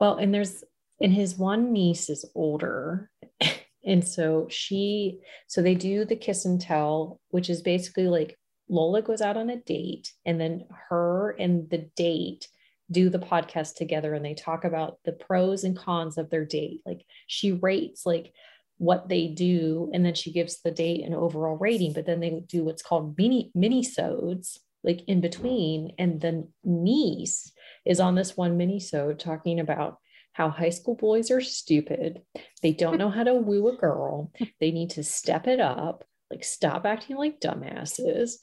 Well, 0.00 0.16
and 0.16 0.32
there's 0.32 0.62
and 1.00 1.12
his 1.12 1.36
one 1.36 1.72
niece 1.72 2.08
is 2.10 2.24
older. 2.34 3.10
And 3.88 4.04
so 4.04 4.48
she, 4.50 5.20
so 5.46 5.62
they 5.62 5.76
do 5.76 6.04
the 6.04 6.16
kiss 6.16 6.44
and 6.44 6.60
tell, 6.60 7.20
which 7.28 7.48
is 7.48 7.62
basically 7.62 8.08
like 8.08 8.36
Lola 8.68 9.00
goes 9.00 9.20
out 9.20 9.36
on 9.36 9.48
a 9.48 9.58
date, 9.58 10.12
and 10.24 10.40
then 10.40 10.64
her 10.88 11.36
and 11.38 11.70
the 11.70 11.88
date 11.94 12.48
do 12.90 13.10
the 13.10 13.20
podcast 13.20 13.76
together 13.76 14.12
and 14.12 14.24
they 14.24 14.34
talk 14.34 14.64
about 14.64 14.98
the 15.04 15.12
pros 15.12 15.62
and 15.62 15.76
cons 15.76 16.18
of 16.18 16.30
their 16.30 16.44
date. 16.44 16.80
Like 16.84 17.04
she 17.28 17.52
rates 17.52 18.04
like 18.04 18.32
what 18.78 19.08
they 19.08 19.28
do, 19.28 19.90
and 19.94 20.04
then 20.04 20.14
she 20.14 20.32
gives 20.32 20.60
the 20.60 20.70
date 20.70 21.02
and 21.04 21.14
overall 21.14 21.56
rating, 21.56 21.92
but 21.92 22.06
then 22.06 22.20
they 22.20 22.42
do 22.46 22.64
what's 22.64 22.82
called 22.82 23.16
mini 23.16 23.50
mini 23.54 23.82
sodes 23.82 24.60
like 24.84 25.02
in 25.08 25.20
between. 25.20 25.92
And 25.98 26.20
the 26.20 26.48
niece 26.64 27.52
is 27.84 28.00
on 28.00 28.14
this 28.14 28.36
one 28.36 28.56
mini 28.56 28.80
sode 28.80 29.18
talking 29.18 29.60
about 29.60 29.98
how 30.32 30.50
high 30.50 30.70
school 30.70 30.94
boys 30.94 31.30
are 31.30 31.40
stupid. 31.40 32.20
They 32.62 32.72
don't 32.72 32.98
know 32.98 33.10
how 33.10 33.24
to 33.24 33.34
woo 33.34 33.68
a 33.68 33.76
girl. 33.76 34.32
They 34.60 34.70
need 34.70 34.90
to 34.90 35.02
step 35.02 35.46
it 35.46 35.60
up, 35.60 36.04
like 36.30 36.44
stop 36.44 36.84
acting 36.84 37.16
like 37.16 37.40
dumbasses. 37.40 38.34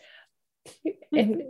And 1.11 1.43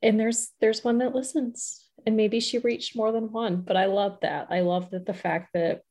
and 0.00 0.18
there's 0.18 0.50
there's 0.60 0.82
one 0.82 0.98
that 0.98 1.14
listens. 1.14 1.86
And 2.06 2.16
maybe 2.16 2.40
she 2.40 2.58
reached 2.58 2.96
more 2.96 3.12
than 3.12 3.30
one, 3.30 3.60
but 3.60 3.76
I 3.76 3.84
love 3.84 4.18
that. 4.22 4.48
I 4.50 4.60
love 4.60 4.90
that 4.90 5.06
the 5.06 5.14
fact 5.14 5.50
that 5.54 5.82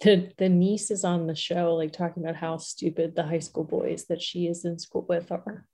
the 0.00 0.30
the 0.38 0.48
niece 0.48 0.90
is 0.90 1.04
on 1.04 1.26
the 1.26 1.34
show, 1.34 1.74
like 1.74 1.92
talking 1.92 2.22
about 2.22 2.36
how 2.36 2.56
stupid 2.56 3.14
the 3.16 3.22
high 3.24 3.38
school 3.40 3.64
boys 3.64 4.06
that 4.06 4.22
she 4.22 4.46
is 4.46 4.64
in 4.64 4.78
school 4.78 5.04
with 5.08 5.30
are. 5.32 5.66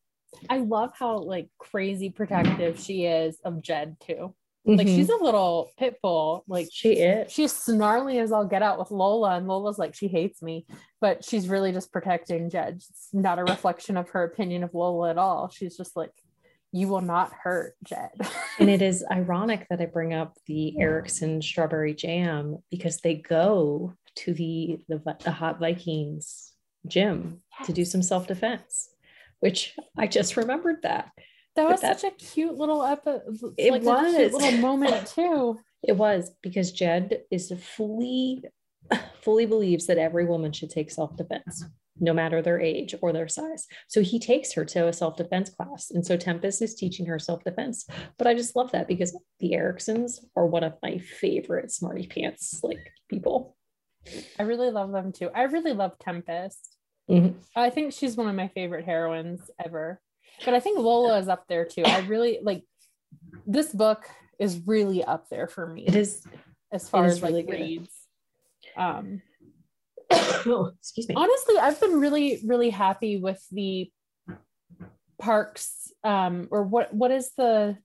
I 0.49 0.59
love 0.59 0.91
how 0.99 1.19
like 1.19 1.49
crazy 1.59 2.11
protective 2.11 2.79
she 2.81 3.05
is 3.05 3.39
of 3.45 3.63
Jed 3.63 3.97
too. 4.01 4.35
Like 4.67 4.87
Mhm. 4.87 4.97
she's 4.97 5.11
a 5.11 5.23
little 5.23 5.71
pit 5.77 5.99
bull. 6.03 6.43
Like 6.49 6.69
she 6.73 6.95
is. 6.95 7.31
she's 7.31 7.53
snarly 7.53 8.19
as 8.19 8.33
I'll 8.33 8.47
get 8.47 8.63
out 8.63 8.79
with 8.79 8.91
Lola, 8.91 9.37
and 9.37 9.47
Lola's 9.47 9.79
like 9.79 9.95
she 9.95 10.09
hates 10.09 10.41
me, 10.41 10.65
but 11.03 11.23
she's 11.23 11.49
really 11.51 11.71
just 11.71 11.93
protecting 11.93 12.49
Jed. 12.49 12.77
It's 12.77 13.11
not 13.13 13.39
a 13.39 13.45
reflection 13.45 13.99
of 13.99 14.09
her 14.11 14.25
opinion 14.25 14.65
of 14.65 14.73
Lola 14.75 15.11
at 15.11 15.19
all. 15.19 15.51
She's 15.51 15.77
just 15.77 15.97
like, 15.97 16.13
you 16.75 16.89
will 16.89 17.01
not 17.01 17.33
hurt 17.33 17.75
Jed. 17.85 18.11
and 18.59 18.69
it 18.69 18.83
is 18.83 19.05
ironic 19.11 19.67
that 19.71 19.81
I 19.81 19.87
bring 19.87 20.13
up 20.13 20.37
the 20.47 20.79
Erickson 20.79 21.41
strawberry 21.41 21.95
jam 21.95 22.59
because 22.71 22.99
they 23.01 23.15
go 23.15 23.95
to 24.17 24.35
the 24.35 24.81
the, 24.89 25.01
the 25.23 25.31
Hot 25.31 25.61
Vikings 25.61 26.53
gym 26.87 27.41
to 27.65 27.73
do 27.73 27.85
some 27.85 28.03
self 28.03 28.27
defense, 28.27 28.89
which 29.41 29.75
I 29.97 30.09
just 30.09 30.37
remembered 30.37 30.83
that 30.83 31.11
That 31.57 31.69
was 31.71 31.81
that- 31.83 32.01
such 32.01 32.13
a 32.13 32.17
cute 32.17 32.57
little 32.57 32.83
episode. 32.85 33.55
It 33.57 33.71
like 33.71 33.83
a 33.83 33.85
cute 33.85 34.33
was. 34.33 34.43
little 34.43 34.59
moment 34.59 35.07
too. 35.15 35.61
it 35.83 35.97
was 35.97 36.31
because 36.43 36.73
Jed 36.73 37.23
is 37.31 37.53
fully 37.77 38.43
fully 39.23 39.47
believes 39.47 39.87
that 39.87 39.97
every 39.99 40.25
woman 40.27 40.53
should 40.53 40.71
take 40.71 40.91
self 40.91 41.17
defense. 41.17 41.65
No 42.01 42.13
matter 42.13 42.43
their 42.43 42.61
age 42.61 42.95
or 43.03 43.13
their 43.13 43.29
size. 43.29 43.67
So 43.87 44.03
he 44.03 44.19
takes 44.19 44.53
her 44.55 44.65
to 44.65 44.89
a 44.89 44.93
self 44.93 45.17
defense 45.17 45.51
class. 45.51 45.91
And 45.93 46.05
so 46.05 46.17
Tempest 46.17 46.61
is 46.61 46.75
teaching 46.75 47.07
her 47.07 47.19
self 47.21 47.45
defense. 47.45 47.87
But 48.19 48.27
I 48.27 48.35
just 48.35 48.57
love 48.57 48.73
that 48.73 48.89
because 48.89 49.17
the 49.39 49.53
Ericksons 49.55 50.19
are 50.37 50.47
one 50.47 50.65
of 50.65 50.75
my 50.83 50.99
favorite 50.99 51.71
smarty 51.71 52.07
pants 52.09 52.61
like 52.65 52.93
people. 53.09 53.57
I 54.39 54.43
really 54.43 54.71
love 54.71 54.91
them 54.93 55.13
too. 55.13 55.31
I 55.35 55.43
really 55.45 55.73
love 55.73 55.97
Tempest. 56.01 56.77
Mhm. 57.09 57.35
I 57.55 57.71
think 57.71 57.93
she's 57.93 58.17
one 58.17 58.29
of 58.29 58.35
my 58.35 58.49
favorite 58.49 58.85
heroines 58.85 59.49
ever. 59.65 60.01
But 60.45 60.55
I 60.55 60.61
think 60.61 60.79
Lola 60.81 61.19
is 61.19 61.29
up 61.29 61.47
there 61.49 61.65
too. 61.65 61.83
I 61.85 62.01
really 62.01 62.41
like 62.43 62.65
this 63.47 63.73
book 63.73 64.09
is 64.41 64.61
really 64.67 65.05
up 65.05 65.29
there 65.29 65.47
for 65.47 65.65
me 65.67 65.87
It 65.87 65.95
is 65.95 66.27
as 66.73 66.89
far 66.89 67.07
is 67.07 67.15
as 67.19 67.23
like 67.23 67.31
really 67.31 67.43
good. 67.45 67.61
reads. 67.61 67.91
Um 68.77 69.23
oh, 70.47 70.73
excuse 70.79 71.09
me. 71.09 71.15
honestly, 71.17 71.57
I've 71.59 71.81
been 71.81 72.01
really, 72.01 72.41
really 72.47 72.71
happy 72.71 73.17
with 73.19 73.45
the 73.51 73.91
parks 75.19 75.93
um 76.03 76.49
or 76.51 76.65
what 76.65 76.93
what 76.93 77.11
is 77.11 77.31
the 77.37 77.77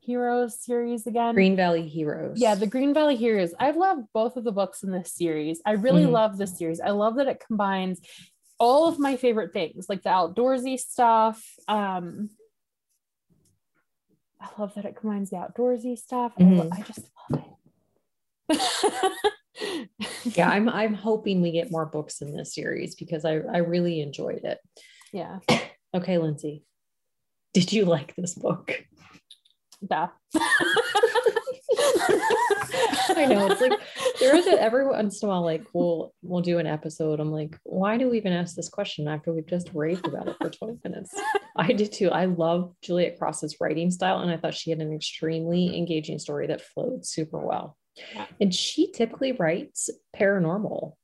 heroes 0.00 0.60
series 0.62 1.06
again? 1.06 1.34
Green 1.34 1.56
Valley 1.56 1.88
Heroes. 1.88 2.38
Yeah, 2.40 2.54
the 2.54 2.66
Green 2.66 2.92
Valley 2.94 3.16
Heroes. 3.16 3.54
I've 3.58 3.76
loved 3.76 4.06
both 4.14 4.36
of 4.36 4.44
the 4.44 4.52
books 4.52 4.82
in 4.84 4.92
this 4.92 5.12
series. 5.12 5.60
I 5.66 5.72
really 5.72 6.04
Mhm. 6.04 6.12
love 6.12 6.36
this 6.38 6.56
series. 6.56 6.80
I 6.80 6.90
love 6.90 7.16
that 7.16 7.26
it 7.26 7.42
combines 7.44 8.00
all 8.58 8.86
of 8.88 8.98
my 9.00 9.16
favorite 9.16 9.52
things, 9.52 9.86
like 9.88 10.02
the 10.02 10.10
outdoorsy 10.10 10.78
stuff. 10.78 11.44
Um, 11.66 12.30
I 14.40 14.48
love 14.58 14.74
that 14.74 14.84
it 14.84 14.96
combines 14.96 15.30
the 15.30 15.36
outdoorsy 15.36 15.98
stuff. 15.98 16.32
I, 16.38 16.42
lo- 16.44 16.68
Mhm. 16.70 16.78
I 16.78 16.82
just 16.82 17.10
love 17.30 17.42
it. 18.50 19.32
yeah, 20.24 20.50
I'm 20.50 20.68
I'm 20.68 20.94
hoping 20.94 21.40
we 21.40 21.52
get 21.52 21.70
more 21.70 21.86
books 21.86 22.20
in 22.20 22.36
this 22.36 22.54
series 22.54 22.94
because 22.94 23.24
I 23.24 23.34
I 23.34 23.58
really 23.58 24.00
enjoyed 24.00 24.44
it. 24.44 24.58
Yeah. 25.12 25.38
Okay, 25.94 26.18
Lindsay, 26.18 26.62
did 27.54 27.72
you 27.72 27.86
like 27.86 28.14
this 28.16 28.34
book? 28.34 28.84
Duh. 29.88 30.08
I 33.16 33.24
know 33.24 33.50
it's 33.50 33.60
like 33.60 33.72
there 34.20 34.36
is 34.36 34.46
a, 34.46 34.60
every 34.60 34.86
once 34.86 35.22
in 35.22 35.26
a 35.26 35.30
while 35.30 35.42
like 35.42 35.64
we'll 35.72 36.12
we'll 36.22 36.42
do 36.42 36.58
an 36.58 36.66
episode. 36.66 37.18
I'm 37.18 37.32
like, 37.32 37.58
why 37.62 37.96
do 37.96 38.10
we 38.10 38.18
even 38.18 38.32
ask 38.32 38.54
this 38.54 38.68
question 38.68 39.08
after 39.08 39.32
we've 39.32 39.46
just 39.46 39.70
raved 39.72 40.06
about 40.06 40.28
it 40.28 40.36
for 40.38 40.50
20 40.50 40.80
minutes? 40.84 41.14
I 41.56 41.72
did 41.72 41.92
too. 41.92 42.10
I 42.10 42.26
love 42.26 42.74
Juliette 42.82 43.18
Cross's 43.18 43.56
writing 43.60 43.90
style, 43.90 44.18
and 44.18 44.30
I 44.30 44.36
thought 44.36 44.54
she 44.54 44.70
had 44.70 44.80
an 44.80 44.92
extremely 44.92 45.76
engaging 45.76 46.18
story 46.18 46.46
that 46.48 46.60
flowed 46.60 47.06
super 47.06 47.38
well. 47.38 47.76
And 48.40 48.54
she 48.54 48.92
typically 48.92 49.32
writes 49.32 49.90
paranormal. 50.16 50.94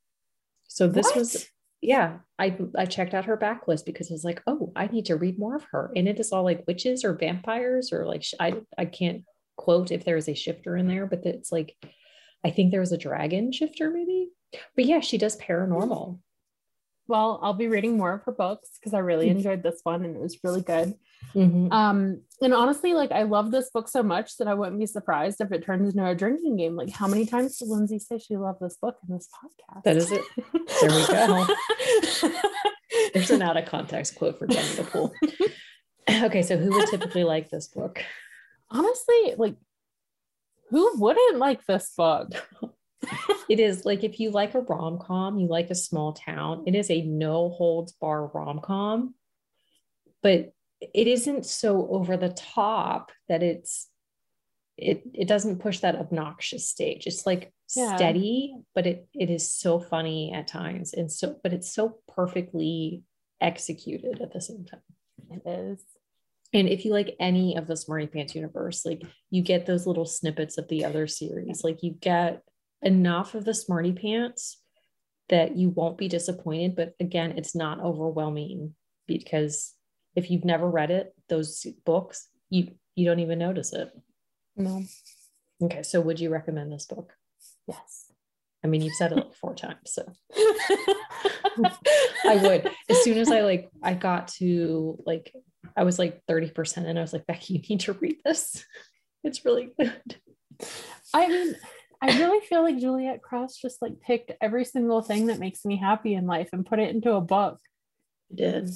So 0.69 0.89
this 0.89 1.07
What? 1.07 1.17
was 1.17 1.49
yeah, 1.81 2.19
I 2.39 2.57
I 2.77 2.87
checked 2.87 3.13
out 3.13 3.25
her 3.25 3.37
backlist 3.37 3.85
because 3.85 4.11
I 4.11 4.15
was 4.15 4.25
like, 4.25 4.41
oh, 4.47 4.73
I 4.77 4.87
need 4.87 5.07
to 5.07 5.17
read 5.17 5.39
more 5.39 5.57
of 5.57 5.65
her. 5.73 5.91
And 5.97 6.07
it 6.09 6.21
is 6.21 6.31
all 6.33 6.45
like 6.45 6.65
witches 6.67 7.05
or 7.05 7.15
vampires 7.15 7.93
or 7.93 8.07
like 8.07 8.25
I 8.39 8.61
I 8.79 8.85
can't 8.85 9.25
quote 9.57 9.91
if 9.91 10.05
there 10.05 10.17
is 10.17 10.29
a 10.29 10.35
shifter 10.35 10.77
in 10.77 10.87
there, 10.87 11.07
but 11.07 11.27
it's 11.27 11.51
like 11.51 11.77
I 12.45 12.51
think 12.51 12.71
there 12.71 12.81
was 12.81 12.93
a 12.93 12.99
dragon 12.99 13.53
shifter 13.53 13.91
maybe. 13.91 14.29
But 14.77 14.85
yeah, 14.85 15.01
she 15.01 15.19
does 15.19 15.37
paranormal. 15.37 16.21
Well, 17.09 17.41
I'll 17.43 17.53
be 17.55 17.67
reading 17.69 17.97
more 17.99 18.13
of 18.15 18.23
her 18.25 18.33
books 18.33 18.71
because 18.79 18.95
I 18.95 18.99
really 19.01 19.27
Mm. 19.27 19.33
enjoyed 19.33 19.63
this 19.63 19.81
one 19.83 20.05
and 20.05 20.17
it 20.17 20.21
was 20.23 20.39
really 20.45 20.63
good. 20.63 20.95
Mhm. 21.35 21.71
Um, 21.73 22.23
and 22.41 22.55
honestly, 22.55 22.95
like 22.95 23.11
I 23.13 23.23
love 23.25 23.51
this 23.51 23.71
book 23.71 23.89
so 23.89 24.03
much 24.03 24.37
that 24.39 24.49
I 24.49 24.55
wouldn't 24.55 24.79
be 24.79 24.87
surprised 24.87 25.41
if 25.41 25.51
it 25.53 25.65
turns 25.65 25.93
into 25.95 26.07
a 26.07 26.15
drinking 26.15 26.57
game. 26.57 26.77
Like, 26.77 26.91
how 26.91 27.07
many 27.09 27.27
times 27.27 27.59
did 27.59 27.69
Lindsay 27.69 27.99
say 27.99 28.19
she 28.19 28.37
loved 28.37 28.61
this 28.61 28.77
book 28.77 28.97
in 29.09 29.15
this 29.15 29.29
podcast? 29.29 29.83
That 29.85 29.97
is 29.97 30.11
it. 30.13 30.23
There 30.53 30.91
we 30.91 31.07
go. 31.07 31.47
There's 33.15 33.31
an 33.31 33.43
out 33.43 33.57
of 33.57 33.65
context 33.67 34.17
quote 34.17 34.39
for 34.39 34.47
Jenny 34.47 34.75
the 34.75 34.85
Pool. 34.85 35.13
okay, 36.25 36.43
so 36.43 36.57
who 36.57 36.71
would 36.71 36.89
typically 36.89 37.25
like 37.25 37.51
this 37.51 37.69
book? 37.69 38.03
honestly, 38.75 39.35
like, 39.37 39.55
who 40.71 40.99
wouldn't 40.99 41.37
like 41.39 41.65
this 41.67 41.93
book? 41.97 42.29
It 43.49 43.61
is 43.61 43.85
like 43.85 44.05
if 44.05 44.19
you 44.21 44.31
like 44.31 44.55
a 44.55 44.61
rom 44.61 44.99
com, 44.99 45.39
you 45.39 45.47
like 45.49 45.71
a 45.71 45.75
small 45.75 46.13
town, 46.13 46.65
it 46.67 46.75
is 46.75 46.91
a 46.91 47.03
no 47.03 47.51
holds 47.51 47.93
bar 47.93 48.27
rom 48.29 48.61
com, 48.61 49.15
but 50.23 50.53
it 50.81 51.07
isn't 51.07 51.45
so 51.45 51.87
over 51.91 52.17
the 52.17 52.31
top 52.31 53.13
that 53.29 53.43
it's 53.43 53.89
it 54.79 55.03
it 55.13 55.29
doesn't 55.29 55.59
push 55.61 55.81
that 55.81 55.97
obnoxious 55.97 56.69
stage. 56.69 57.07
It's 57.07 57.27
like 57.27 57.53
Yeah. 57.77 57.97
steady, 57.97 58.55
but 58.75 58.87
it 58.87 59.07
it 59.13 59.29
is 59.31 59.51
so 59.53 59.81
funny 59.81 60.33
at 60.33 60.47
times 60.47 60.95
and 60.95 61.11
so 61.13 61.37
but 61.43 61.53
it's 61.53 61.73
so 61.75 61.99
perfectly 62.09 63.03
executed 63.41 64.21
at 64.23 64.33
the 64.33 64.41
same 64.41 64.65
time. 64.65 64.81
It 65.31 65.43
is. 65.47 65.85
And 66.55 66.69
if 66.69 66.85
you 66.85 66.93
like 66.93 67.17
any 67.19 67.57
of 67.57 67.67
the 67.67 67.77
Smarty 67.77 68.07
Pants 68.07 68.35
universe, 68.35 68.85
like 68.87 69.03
you 69.31 69.43
get 69.43 69.67
those 69.67 69.87
little 69.87 70.05
snippets 70.07 70.59
of 70.59 70.69
the 70.69 70.85
other 70.85 71.07
series, 71.07 71.65
like 71.65 71.83
you 71.83 71.93
get 71.93 72.43
enough 72.83 73.35
of 73.35 73.45
the 73.45 73.55
Smarty 73.55 73.93
Pants 73.93 74.61
that 75.29 75.57
you 75.57 75.71
won't 75.71 75.99
be 75.99 76.09
disappointed. 76.09 76.77
But 76.77 76.95
again, 77.01 77.35
it's 77.37 77.55
not 77.55 77.81
overwhelming 77.81 78.75
because 79.07 79.73
if 80.15 80.31
you've 80.31 80.45
never 80.45 80.69
read 80.69 80.91
it, 80.91 81.15
those 81.29 81.67
books, 81.85 82.29
you 82.51 82.73
you 82.95 83.07
don't 83.07 83.21
even 83.21 83.39
notice 83.39 83.73
it. 83.73 83.91
No. 84.57 84.85
Okay, 85.63 85.83
so 85.83 86.01
would 86.01 86.21
you 86.21 86.31
recommend 86.31 86.73
this 86.73 86.87
book? 86.87 87.13
Yes. 87.67 88.13
I 88.65 88.69
mean, 88.69 88.83
you've 88.83 88.95
said 88.95 89.13
it 89.13 89.17
like 89.17 89.35
four 89.35 89.55
times, 89.55 89.79
so 89.87 90.05
I 92.25 92.37
would. 92.43 92.71
As 92.89 93.03
soon 93.03 93.19
as 93.19 93.31
I 93.31 93.41
like, 93.41 93.71
I 93.83 93.95
got 93.95 94.29
to 94.39 94.99
like, 95.05 95.33
I 95.77 95.85
was 95.85 95.99
like 95.99 96.21
30% 96.31 96.87
and 96.87 96.99
I 96.99 97.03
was 97.03 97.13
like, 97.13 97.27
Becky, 97.27 97.55
you 97.55 97.61
need 97.69 97.81
to 97.81 97.95
read 97.95 98.17
this. 98.25 98.65
It's 99.25 99.45
really 99.45 99.71
good. 99.79 100.21
I 101.15 101.29
mean, 101.29 101.57
I 102.03 102.19
really 102.19 102.45
feel 102.45 102.63
like 102.63 102.79
Juliette 102.79 103.23
Cross 103.23 103.59
just 103.59 103.81
like 103.81 104.01
picked 104.01 104.33
every 104.41 104.65
single 104.65 105.03
thing 105.03 105.27
that 105.27 105.39
makes 105.39 105.65
me 105.65 105.77
happy 105.77 106.15
in 106.15 106.27
life 106.27 106.49
and 106.53 106.67
put 106.67 106.81
it 106.81 106.93
into 106.93 107.13
a 107.13 107.21
book. 107.21 107.61
It 108.31 108.37
did. 108.37 108.71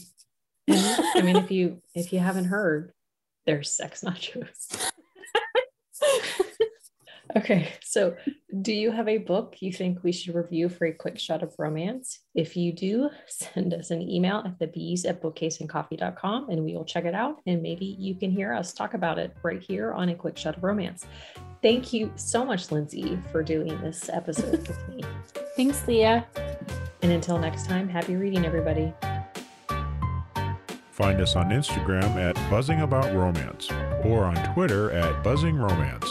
I 0.71 1.23
mean, 1.23 1.35
if 1.35 1.51
you 1.51 1.83
if 1.95 2.13
you 2.13 2.21
haven't 2.21 2.45
heard, 2.45 2.93
there's 3.45 3.73
sex 3.73 4.03
nachos. 4.03 4.91
Okay, 7.35 7.69
so 7.83 8.15
do 8.63 8.73
you 8.73 8.93
have 8.93 9.09
a 9.09 9.19
book 9.19 9.57
you 9.61 9.73
think 9.73 10.03
we 10.03 10.13
should 10.13 10.35
review 10.35 10.69
for 10.69 10.87
a 10.87 10.93
quick 10.93 11.19
shot 11.19 11.43
of 11.43 11.55
romance? 11.59 12.21
If 12.35 12.57
you 12.57 12.73
do, 12.73 13.11
send 13.27 13.75
us 13.75 13.91
an 13.91 14.03
email 14.03 14.43
at 14.45 14.59
the 14.59 14.69
bees 14.69 15.05
at 15.05 15.23
bookcaseandcoffee.com 15.23 16.51
and 16.51 16.65
we 16.65 16.75
will 16.75 16.85
check 16.85 17.05
it 17.05 17.15
out. 17.15 17.41
And 17.47 17.63
maybe 17.63 17.97
you 17.99 18.15
can 18.15 18.31
hear 18.31 18.53
us 18.53 18.73
talk 18.73 18.95
about 18.95 19.19
it 19.19 19.35
right 19.43 19.61
here 19.61 19.93
on 19.93 20.11
a 20.11 20.15
quick 20.15 20.37
shot 20.37 20.57
of 20.57 20.63
romance. 20.63 21.07
Thank 21.63 21.93
you 21.93 22.13
so 22.17 22.45
much, 22.45 22.71
Lindsay, 22.71 23.19
for 23.33 23.43
doing 23.43 23.81
this 23.81 24.09
episode 24.09 24.67
with 24.67 24.89
me. 24.89 25.03
Thanks, 25.57 25.87
Leah. 25.89 26.27
And 27.03 27.13
until 27.13 27.39
next 27.39 27.67
time, 27.67 27.89
happy 27.89 28.17
reading, 28.17 28.45
everybody. 28.45 28.93
Find 30.93 31.21
us 31.21 31.37
on 31.37 31.51
Instagram 31.51 32.17
at 32.17 32.35
Buzzing 32.51 32.81
About 32.81 33.15
Romance 33.15 33.71
or 34.03 34.25
on 34.25 34.55
Twitter 34.55 34.91
at 34.93 35.23
Buzzing 35.23 35.57
Romance. 35.57 36.11